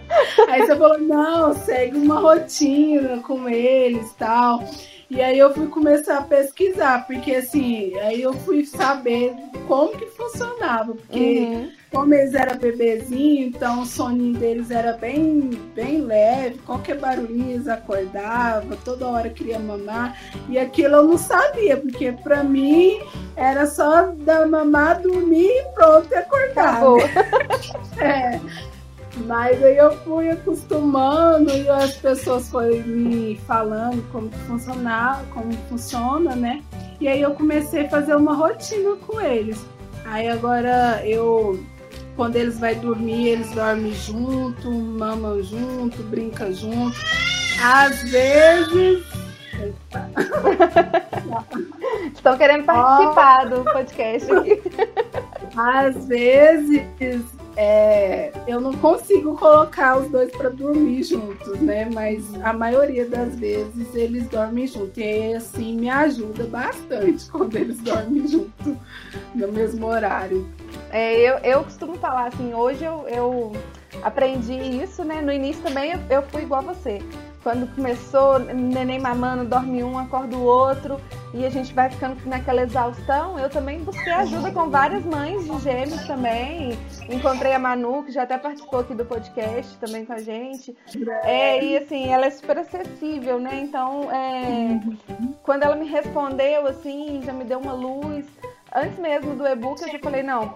Aí 0.49 0.61
você 0.63 0.77
falou, 0.77 0.99
não, 0.99 1.55
segue 1.55 1.97
uma 1.97 2.21
rotina 2.21 3.21
com 3.23 3.49
eles 3.49 4.13
tal. 4.19 4.65
E 5.11 5.23
aí 5.23 5.39
eu 5.39 5.55
fui 5.55 5.67
começar 5.69 6.19
a 6.19 6.23
pesquisar, 6.23 7.07
porque 7.07 7.37
assim, 7.37 7.95
aí 8.01 8.21
eu 8.21 8.35
fui 8.35 8.67
saber 8.67 9.35
como 9.67 9.97
que 9.97 10.05
funcionava, 10.05 10.95
porque 10.95 11.39
uhum. 11.39 11.71
como 11.91 12.13
eles 12.13 12.35
eram 12.35 12.59
bebezinho, 12.59 13.47
então 13.47 13.81
o 13.81 13.87
soninho 13.87 14.39
deles 14.39 14.71
era 14.71 14.93
bem, 14.93 15.49
bem 15.75 16.03
leve, 16.03 16.59
qualquer 16.59 16.99
barulhinho 16.99 17.53
eles 17.53 17.67
acordavam, 17.67 18.77
toda 18.85 19.09
hora 19.09 19.31
queria 19.31 19.59
mamar, 19.59 20.15
e 20.47 20.59
aquilo 20.59 20.97
eu 20.97 21.09
não 21.09 21.17
sabia, 21.17 21.79
porque 21.79 22.13
para 22.13 22.45
mim 22.45 23.01
era 23.35 23.67
só 23.67 24.13
dar 24.13 24.47
mamar, 24.47 25.01
dormir 25.01 25.49
e 25.49 25.65
pronto, 25.75 26.13
e 26.13 26.17
acordar. 26.17 26.83
Né? 26.83 27.11
é. 27.99 28.69
Mas 29.27 29.63
aí 29.63 29.77
eu 29.77 29.97
fui 29.99 30.31
acostumando 30.31 31.51
e 31.51 31.69
as 31.69 31.97
pessoas 31.97 32.49
foram 32.49 32.77
me 32.87 33.37
falando 33.47 34.03
como 34.13 34.31
funcionar, 34.47 35.25
como 35.33 35.53
funciona, 35.69 36.37
né? 36.37 36.63
E 37.01 37.09
aí 37.09 37.21
eu 37.21 37.33
comecei 37.33 37.87
a 37.87 37.89
fazer 37.89 38.15
uma 38.15 38.35
rotina 38.35 38.97
com 39.07 39.21
eles. 39.21 39.65
Aí 40.05 40.29
agora 40.29 41.03
eu 41.05 41.59
quando 42.19 42.35
eles 42.35 42.59
vão 42.59 42.75
dormir, 42.75 43.29
eles 43.29 43.49
dormem 43.53 43.95
junto, 43.95 44.73
mamam 44.73 45.41
junto, 45.41 46.03
brincam 46.03 46.53
junto. 46.53 46.99
Às 47.63 48.03
vezes. 48.11 49.07
Estão 52.13 52.37
querendo 52.37 52.65
participar 52.65 53.47
oh. 53.47 53.51
do 53.51 53.63
podcast 53.65 54.33
aqui. 54.33 54.61
Às 55.57 56.07
vezes 56.07 56.83
é, 57.61 58.31
eu 58.47 58.61
não 58.61 58.73
consigo 58.73 59.37
colocar 59.37 59.99
os 59.99 60.09
dois 60.09 60.31
para 60.31 60.49
dormir 60.49 61.03
juntos, 61.03 61.59
né? 61.61 61.91
Mas 61.93 62.25
a 62.45 62.53
maioria 62.53 63.05
das 63.05 63.35
vezes 63.35 63.93
eles 63.97 64.29
dormem 64.29 64.65
juntos. 64.65 64.97
E 64.97 65.35
assim, 65.35 65.77
me 65.77 65.91
ajuda 65.91 66.45
bastante 66.45 67.27
quando 67.29 67.57
eles 67.57 67.81
dormem 67.81 68.29
juntos 68.29 68.75
no 69.35 69.49
mesmo 69.49 69.87
horário. 69.87 70.47
É, 70.93 71.19
eu, 71.19 71.39
eu 71.39 71.65
costumo 71.65 71.97
falar 71.97 72.29
assim, 72.29 72.55
hoje 72.55 72.85
eu, 72.85 73.09
eu 73.09 73.53
aprendi 74.05 74.55
isso, 74.55 75.03
né? 75.03 75.21
No 75.21 75.33
início 75.33 75.61
também 75.61 75.91
eu, 75.91 75.99
eu 76.09 76.23
fui 76.23 76.43
igual 76.43 76.61
a 76.61 76.75
você 76.75 77.03
quando 77.49 77.67
começou, 77.75 78.39
neném 78.39 78.99
mamando, 78.99 79.43
dorme 79.43 79.83
um, 79.83 79.97
acorda 79.97 80.37
o 80.37 80.45
outro, 80.45 81.01
e 81.33 81.47
a 81.47 81.49
gente 81.49 81.73
vai 81.73 81.89
ficando 81.89 82.15
naquela 82.29 82.61
exaustão. 82.61 83.39
Eu 83.39 83.49
também 83.49 83.79
busquei 83.81 84.13
ajuda 84.13 84.53
com 84.53 84.69
várias 84.69 85.03
mães 85.03 85.47
de 85.47 85.59
gêmeos 85.61 86.07
também. 86.07 86.79
Encontrei 87.09 87.55
a 87.55 87.59
Manu, 87.59 88.05
que 88.05 88.13
já 88.13 88.25
até 88.25 88.37
participou 88.37 88.81
aqui 88.81 88.93
do 88.93 89.03
podcast 89.03 89.79
também 89.79 90.05
com 90.05 90.13
a 90.13 90.19
gente. 90.19 90.77
É, 91.23 91.65
e 91.65 91.79
assim, 91.79 92.13
ela 92.13 92.27
é 92.27 92.31
super 92.31 92.59
acessível, 92.59 93.41
né? 93.41 93.61
Então, 93.63 94.13
é, 94.13 94.79
quando 95.43 95.63
ela 95.63 95.75
me 95.75 95.87
respondeu, 95.87 96.67
assim, 96.67 97.23
já 97.25 97.33
me 97.33 97.45
deu 97.45 97.61
uma 97.61 97.73
luz. 97.73 98.27
Antes 98.75 98.99
mesmo 98.99 99.35
do 99.35 99.47
e-book, 99.47 99.81
eu 99.83 99.91
já 99.91 99.99
falei, 99.99 100.23
não, 100.23 100.55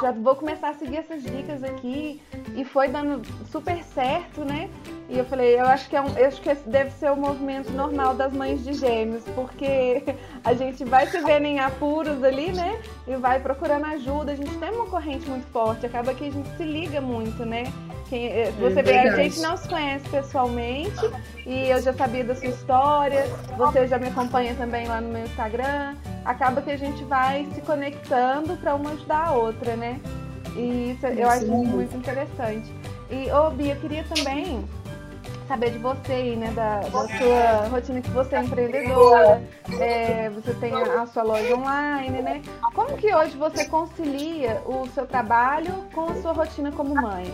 já 0.00 0.10
vou 0.12 0.34
começar 0.34 0.70
a 0.70 0.74
seguir 0.74 0.98
essas 0.98 1.22
dicas 1.22 1.62
aqui 1.62 2.20
e 2.54 2.64
foi 2.64 2.88
dando 2.88 3.22
super 3.50 3.82
certo, 3.84 4.44
né? 4.44 4.70
E 5.08 5.18
eu 5.18 5.24
falei, 5.26 5.60
eu 5.60 5.66
acho 5.66 5.88
que 5.90 5.96
é 5.96 6.00
um, 6.00 6.08
eu 6.16 6.26
acho 6.26 6.40
que 6.40 6.48
esse 6.48 6.66
deve 6.66 6.90
ser 6.92 7.10
o 7.10 7.16
movimento 7.16 7.70
normal 7.72 8.14
das 8.14 8.32
mães 8.32 8.64
de 8.64 8.72
gêmeos, 8.72 9.22
porque 9.34 10.02
a 10.42 10.54
gente 10.54 10.84
vai 10.84 11.06
se 11.06 11.18
vendo 11.20 11.44
em 11.44 11.60
apuros 11.60 12.24
ali, 12.24 12.52
né? 12.52 12.80
E 13.06 13.14
vai 13.16 13.38
procurando 13.38 13.84
ajuda. 13.86 14.32
A 14.32 14.34
gente 14.34 14.56
tem 14.56 14.70
uma 14.70 14.86
corrente 14.86 15.28
muito 15.28 15.46
forte, 15.48 15.84
acaba 15.84 16.14
que 16.14 16.26
a 16.26 16.30
gente 16.30 16.48
se 16.56 16.64
liga 16.64 17.00
muito, 17.00 17.44
né? 17.44 17.64
Quem, 18.08 18.26
eh, 18.26 18.48
é 18.48 18.52
você 18.52 18.80
é 18.80 18.82
vê, 18.82 18.98
a 18.98 19.16
gente 19.16 19.40
não 19.40 19.56
se 19.56 19.68
conhece 19.68 20.08
pessoalmente 20.08 21.10
e 21.46 21.68
eu 21.68 21.80
já 21.82 21.92
sabia 21.92 22.24
da 22.24 22.34
sua 22.34 22.48
história, 22.48 23.24
você 23.56 23.86
já 23.86 23.98
me 23.98 24.08
acompanha 24.08 24.54
também 24.54 24.86
lá 24.86 25.00
no 25.00 25.08
meu 25.08 25.24
Instagram. 25.24 25.94
Acaba 26.24 26.62
que 26.62 26.70
a 26.70 26.76
gente 26.76 27.02
vai 27.04 27.46
se 27.54 27.60
conectando 27.60 28.56
para 28.56 28.74
uma 28.74 28.90
ajudar 28.90 29.28
a 29.28 29.32
outra, 29.32 29.76
né? 29.76 30.00
E 30.54 30.92
isso 30.92 31.06
eu 31.06 31.28
acho 31.28 31.46
muito 31.46 31.96
interessante. 31.96 32.72
E, 33.10 33.30
ô, 33.30 33.50
Bia, 33.50 33.74
eu 33.74 33.80
queria 33.80 34.04
também 34.04 34.64
saber 35.48 35.70
de 35.70 35.78
você, 35.78 36.36
né, 36.36 36.50
da, 36.52 36.80
da 36.80 36.88
sua 36.88 37.68
rotina 37.68 38.00
que 38.00 38.10
você 38.10 38.36
é 38.36 38.42
empreendedora, 38.42 39.42
é, 39.78 40.30
você 40.30 40.54
tem 40.54 40.72
a 40.72 41.06
sua 41.06 41.22
loja 41.22 41.54
online, 41.54 42.22
né? 42.22 42.42
Como 42.74 42.96
que 42.96 43.14
hoje 43.14 43.36
você 43.36 43.66
concilia 43.66 44.62
o 44.64 44.86
seu 44.94 45.06
trabalho 45.06 45.84
com 45.92 46.10
a 46.10 46.14
sua 46.22 46.32
rotina 46.32 46.72
como 46.72 46.94
mãe? 46.94 47.30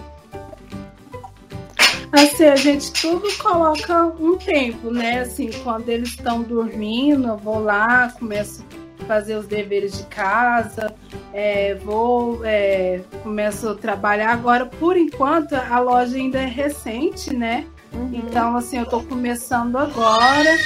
Assim, 2.12 2.44
a 2.44 2.56
gente 2.56 2.92
tudo 2.92 3.26
coloca 3.38 4.06
um 4.18 4.36
tempo, 4.36 4.90
né? 4.90 5.20
Assim, 5.20 5.50
quando 5.62 5.88
eles 5.88 6.10
estão 6.10 6.42
dormindo, 6.42 7.28
eu 7.28 7.36
vou 7.36 7.60
lá, 7.60 8.10
começo 8.18 8.64
a 9.00 9.04
fazer 9.04 9.36
os 9.36 9.46
deveres 9.46 9.98
de 9.98 10.04
casa, 10.04 10.94
é, 11.32 11.74
vou, 11.74 12.40
é, 12.44 13.00
começo 13.22 13.68
a 13.68 13.74
trabalhar. 13.74 14.30
Agora, 14.30 14.66
por 14.66 14.96
enquanto, 14.96 15.54
a 15.54 15.78
loja 15.78 16.16
ainda 16.16 16.38
é 16.38 16.46
recente, 16.46 17.34
né? 17.34 17.66
Uhum. 17.92 18.10
Então, 18.12 18.56
assim, 18.56 18.78
eu 18.78 18.86
tô 18.86 19.02
começando 19.02 19.76
agora, 19.76 20.56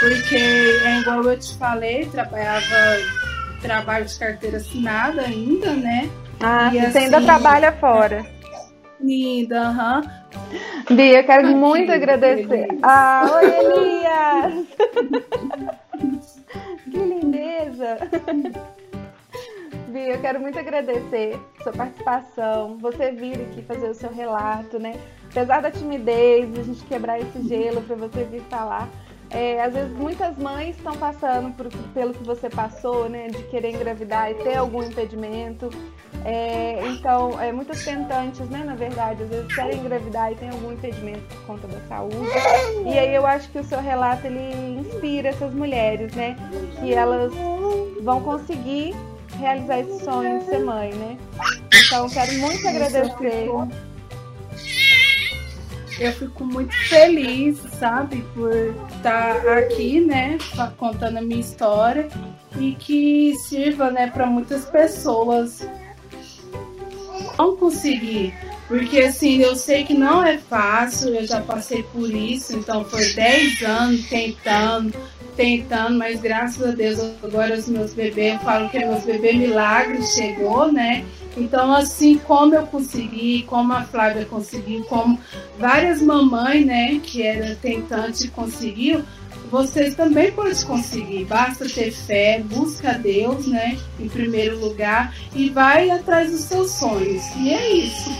porque 0.00 0.36
é 0.36 1.00
igual 1.00 1.22
eu 1.24 1.38
te 1.38 1.56
falei, 1.56 2.06
trabalhava 2.06 2.66
trabalho 3.60 4.04
de 4.06 4.18
carteira 4.18 4.56
assinada 4.58 5.22
ainda, 5.22 5.72
né? 5.74 6.10
Ah, 6.40 6.70
e, 6.72 6.80
você 6.80 6.86
assim, 6.86 6.98
ainda 6.98 7.20
trabalha 7.20 7.72
fora. 7.72 8.26
Ainda, 9.00 9.68
aham. 9.68 10.02
Uhum. 10.02 10.19
Bia, 10.90 11.22
quero 11.22 11.48
muito 11.56 11.92
agradecer. 11.92 12.68
Ah, 12.82 13.26
oi, 13.32 13.46
Elias! 13.58 14.66
que 16.90 16.98
lindeza! 16.98 17.98
Bia, 19.88 20.14
eu 20.14 20.20
quero 20.20 20.40
muito 20.40 20.58
agradecer 20.58 21.38
sua 21.62 21.72
participação, 21.72 22.78
você 22.78 23.12
vir 23.12 23.40
aqui 23.40 23.62
fazer 23.62 23.88
o 23.88 23.94
seu 23.94 24.10
relato, 24.10 24.78
né? 24.78 24.98
apesar 25.30 25.62
da 25.62 25.70
timidez, 25.70 26.58
a 26.58 26.62
gente 26.62 26.84
quebrar 26.84 27.20
esse 27.20 27.42
gelo 27.48 27.80
para 27.82 27.96
você 27.96 28.24
vir 28.24 28.42
falar. 28.42 28.88
É, 29.30 29.62
às 29.62 29.72
vezes 29.72 29.92
muitas 29.96 30.36
mães 30.36 30.76
estão 30.76 30.96
passando 30.96 31.54
por, 31.54 31.68
pelo 31.94 32.12
que 32.12 32.24
você 32.24 32.50
passou, 32.50 33.08
né? 33.08 33.28
De 33.28 33.42
querer 33.44 33.70
engravidar 33.70 34.30
e 34.30 34.34
ter 34.34 34.56
algum 34.56 34.82
impedimento. 34.82 35.70
É, 36.24 36.80
então, 36.86 37.40
é, 37.40 37.50
muitas 37.50 37.82
tentantes, 37.82 38.46
né, 38.50 38.62
na 38.64 38.74
verdade, 38.74 39.22
às 39.22 39.30
vezes 39.30 39.54
querem 39.54 39.78
engravidar 39.78 40.32
e 40.32 40.34
tem 40.34 40.50
algum 40.50 40.72
impedimento 40.72 41.22
por 41.34 41.46
conta 41.46 41.66
da 41.66 41.80
saúde. 41.88 42.16
E 42.84 42.98
aí 42.98 43.14
eu 43.14 43.24
acho 43.24 43.48
que 43.50 43.58
o 43.58 43.64
seu 43.64 43.80
relato 43.80 44.26
ele 44.26 44.80
inspira 44.80 45.30
essas 45.30 45.54
mulheres, 45.54 46.12
né, 46.14 46.36
que 46.78 46.92
elas 46.92 47.32
vão 48.02 48.20
conseguir 48.20 48.94
realizar 49.38 49.80
esse 49.80 50.04
sonho 50.04 50.40
de 50.40 50.44
ser 50.44 50.58
mãe, 50.58 50.92
né? 50.92 51.16
Então, 51.86 52.08
quero 52.10 52.32
muito 52.34 52.68
agradecer. 52.68 53.48
Eu 56.00 56.12
fico 56.12 56.46
muito 56.46 56.74
feliz, 56.88 57.58
sabe, 57.78 58.24
por 58.32 58.50
estar 58.96 59.36
aqui, 59.58 60.00
né, 60.00 60.38
contando 60.78 61.18
a 61.18 61.20
minha 61.20 61.40
história 61.40 62.08
e 62.58 62.72
que 62.72 63.34
sirva, 63.36 63.90
né, 63.90 64.06
para 64.06 64.24
muitas 64.24 64.64
pessoas 64.64 65.68
não 67.36 67.54
conseguir. 67.54 68.32
Porque 68.70 69.00
assim, 69.00 69.42
eu 69.42 69.56
sei 69.56 69.82
que 69.82 69.94
não 69.94 70.24
é 70.24 70.38
fácil, 70.38 71.12
eu 71.12 71.26
já 71.26 71.40
passei 71.40 71.82
por 71.82 72.08
isso, 72.08 72.56
então 72.56 72.84
foi 72.84 73.04
10 73.14 73.62
anos 73.64 74.08
tentando, 74.08 74.94
tentando, 75.34 75.98
mas 75.98 76.20
graças 76.20 76.64
a 76.64 76.70
Deus 76.70 77.00
agora 77.20 77.58
os 77.58 77.68
meus 77.68 77.92
bebês, 77.92 78.34
eu 78.34 78.38
falo 78.38 78.70
que 78.70 78.78
é 78.78 78.86
meus 78.86 79.02
bebês 79.02 79.34
milagre 79.34 80.00
chegou, 80.04 80.70
né? 80.70 81.04
Então, 81.36 81.74
assim 81.74 82.16
como 82.18 82.54
eu 82.54 82.64
consegui, 82.64 83.42
como 83.48 83.72
a 83.72 83.82
Flávia 83.82 84.24
conseguiu, 84.24 84.84
como 84.84 85.18
várias 85.58 86.00
mamães, 86.00 86.64
né, 86.64 87.00
que 87.02 87.24
era 87.24 87.56
tentante 87.56 88.28
conseguiu, 88.28 89.02
vocês 89.50 89.94
também 89.94 90.30
podem 90.32 90.54
conseguir. 90.64 91.24
Basta 91.24 91.68
ter 91.68 91.90
fé, 91.90 92.40
busca 92.44 92.92
Deus, 92.94 93.46
né, 93.46 93.76
em 93.98 94.08
primeiro 94.08 94.58
lugar, 94.58 95.14
e 95.34 95.50
vai 95.50 95.90
atrás 95.90 96.30
dos 96.30 96.42
seus 96.42 96.70
sonhos. 96.72 97.22
E 97.36 97.52
é 97.52 97.72
isso. 97.72 98.10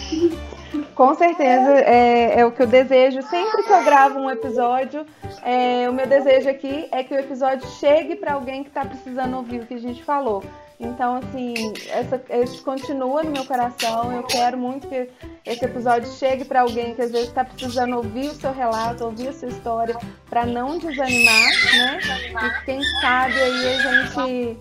Com 0.95 1.15
certeza, 1.15 1.79
é, 1.81 2.41
é, 2.41 2.47
o 2.47 2.53
que 2.53 2.63
eu 2.63 2.67
desejo. 2.67 3.23
Sempre 3.23 3.63
que 3.63 3.73
eu 3.73 3.85
gravo 3.85 4.19
um 4.19 4.31
episódio, 4.31 5.05
é, 5.43 5.89
o 5.89 5.93
meu 5.93 6.07
desejo 6.07 6.49
aqui 6.49 6.87
é 6.93 7.03
que 7.03 7.15
o 7.15 7.19
episódio 7.19 7.67
chegue 7.71 8.17
para 8.17 8.35
alguém 8.35 8.63
que 8.63 8.69
está 8.69 8.85
precisando 8.85 9.37
ouvir 9.37 9.63
o 9.63 9.67
que 9.67 9.75
a 9.75 9.79
gente 9.79 10.03
falou. 10.05 10.45
Então, 10.81 11.17
assim, 11.17 11.75
essa, 11.91 12.23
isso 12.43 12.65
continua 12.65 13.23
no 13.23 13.31
meu 13.31 13.45
coração. 13.45 14.11
Eu 14.13 14.23
quero 14.23 14.57
muito 14.57 14.89
que 14.89 15.11
esse 15.45 15.63
episódio 15.63 16.11
chegue 16.13 16.47
para 16.47 16.63
alguém 16.63 16.95
que 16.95 17.03
às 17.03 17.11
vezes 17.11 17.29
está 17.29 17.45
precisando 17.45 17.97
ouvir 17.97 18.29
o 18.29 18.35
seu 18.35 18.51
relato, 18.51 19.05
ouvir 19.05 19.29
a 19.29 19.33
sua 19.35 19.49
história, 19.49 19.95
para 20.31 20.47
não 20.47 20.79
desanimar, 20.79 21.51
né? 21.77 22.01
E 22.33 22.65
quem 22.65 22.83
sabe 23.03 23.35
aí 23.35 23.67
a 23.67 24.03
gente, 24.03 24.59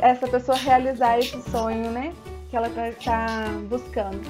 essa 0.00 0.26
pessoa 0.26 0.56
realizar 0.56 1.18
esse 1.18 1.38
sonho, 1.50 1.90
né? 1.90 2.14
Que 2.48 2.56
ela 2.56 2.68
está 2.88 3.46
buscando. 3.68 4.22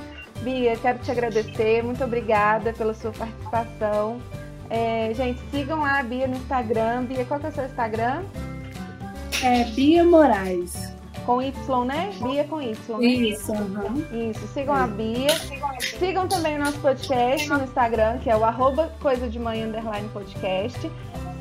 Bia, 0.42 0.76
quero 0.76 0.98
te 0.98 1.12
agradecer, 1.12 1.84
muito 1.84 2.02
obrigada 2.02 2.72
pela 2.72 2.92
sua 2.92 3.12
participação. 3.12 4.20
É, 4.68 5.14
gente, 5.14 5.40
sigam 5.52 5.84
a 5.84 6.02
Bia 6.02 6.26
no 6.26 6.34
Instagram. 6.34 7.04
Bia, 7.04 7.24
qual 7.24 7.38
que 7.38 7.46
é 7.46 7.48
o 7.50 7.52
seu 7.52 7.64
Instagram? 7.66 8.24
É 9.44 9.64
Bia 9.64 10.04
Moraes. 10.04 10.93
Com 11.24 11.40
Y, 11.40 11.84
né? 11.86 12.10
Bia 12.22 12.44
com 12.44 12.60
Y. 12.60 12.98
Né? 12.98 13.06
Isso, 13.06 13.52
uhum. 13.52 14.30
Isso. 14.30 14.46
Sigam 14.48 14.74
a 14.74 14.86
Bia. 14.86 15.30
Sigam 15.98 16.28
também 16.28 16.56
o 16.56 16.58
nosso 16.58 16.78
podcast 16.80 17.48
no 17.48 17.64
Instagram, 17.64 18.18
que 18.18 18.30
é 18.30 18.36
o 18.36 18.44
arroba 18.44 18.92
coisa 19.00 19.28
de 19.28 19.38
manhã 19.38 19.66
underline 19.66 20.08
podcast. 20.10 20.90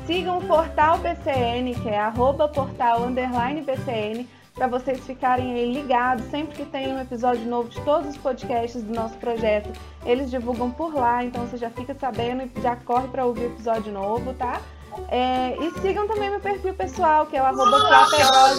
Sigam 0.06 0.38
o 0.38 0.46
portal 0.46 0.98
BCN, 0.98 1.74
que 1.74 1.88
é 1.88 1.98
arroba 1.98 2.48
portal 2.48 3.04
underline 3.04 3.62
BCN 3.62 4.26
para 4.54 4.68
vocês 4.68 5.04
ficarem 5.04 5.72
ligados 5.72 6.24
sempre 6.26 6.54
que 6.54 6.64
tem 6.64 6.94
um 6.94 7.00
episódio 7.00 7.44
novo 7.44 7.68
de 7.68 7.80
todos 7.80 8.10
os 8.10 8.16
podcasts 8.16 8.82
do 8.82 8.94
nosso 8.94 9.16
projeto. 9.16 9.68
Eles 10.06 10.30
divulgam 10.30 10.70
por 10.70 10.94
lá, 10.94 11.24
então 11.24 11.44
você 11.44 11.56
já 11.56 11.70
fica 11.70 11.92
sabendo 11.94 12.42
e 12.42 12.62
já 12.62 12.76
corre 12.76 13.08
para 13.08 13.26
ouvir 13.26 13.42
o 13.42 13.52
episódio 13.52 13.92
novo, 13.92 14.32
tá? 14.34 14.60
É, 15.08 15.56
e 15.60 15.70
sigam 15.80 16.06
também 16.06 16.30
meu 16.30 16.40
perfil 16.40 16.74
pessoal, 16.74 17.26
que 17.26 17.36
é 17.36 17.42
o 17.42 17.44
arroba 17.44 17.76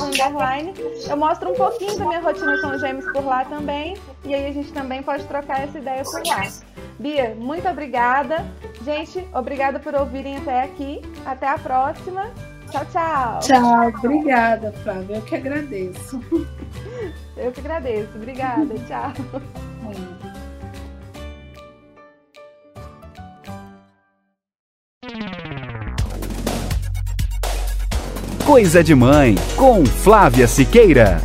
underline. 0.03 0.73
Eu 1.09 1.17
mostro 1.17 1.51
um 1.51 1.55
pouquinho 1.55 1.97
da 1.97 2.05
minha 2.05 2.21
rotina 2.21 2.59
com 2.61 2.67
os 2.67 2.81
gêmeos 2.81 3.05
por 3.11 3.25
lá 3.25 3.45
também. 3.45 3.97
E 4.23 4.33
aí 4.33 4.47
a 4.47 4.53
gente 4.53 4.71
também 4.71 5.03
pode 5.03 5.23
trocar 5.25 5.63
essa 5.63 5.77
ideia 5.77 6.03
por 6.03 6.25
lá. 6.25 6.43
Bia, 6.99 7.35
muito 7.37 7.67
obrigada. 7.67 8.45
Gente, 8.83 9.27
obrigada 9.33 9.79
por 9.79 9.93
ouvirem 9.95 10.37
até 10.37 10.63
aqui. 10.63 11.01
Até 11.25 11.49
a 11.49 11.57
próxima. 11.57 12.31
Tchau, 12.71 12.85
tchau. 12.91 13.39
Tchau, 13.39 13.87
obrigada, 14.03 14.71
Flávia. 14.83 15.17
Eu 15.17 15.21
que 15.21 15.35
agradeço. 15.35 16.21
Eu 17.37 17.51
que 17.51 17.59
agradeço. 17.59 18.11
Obrigada, 18.15 18.75
tchau. 18.87 19.13
Coisa 28.45 28.83
de 28.83 28.93
Mãe, 28.93 29.33
com 29.55 29.83
Flávia 29.83 30.47
Siqueira. 30.47 31.19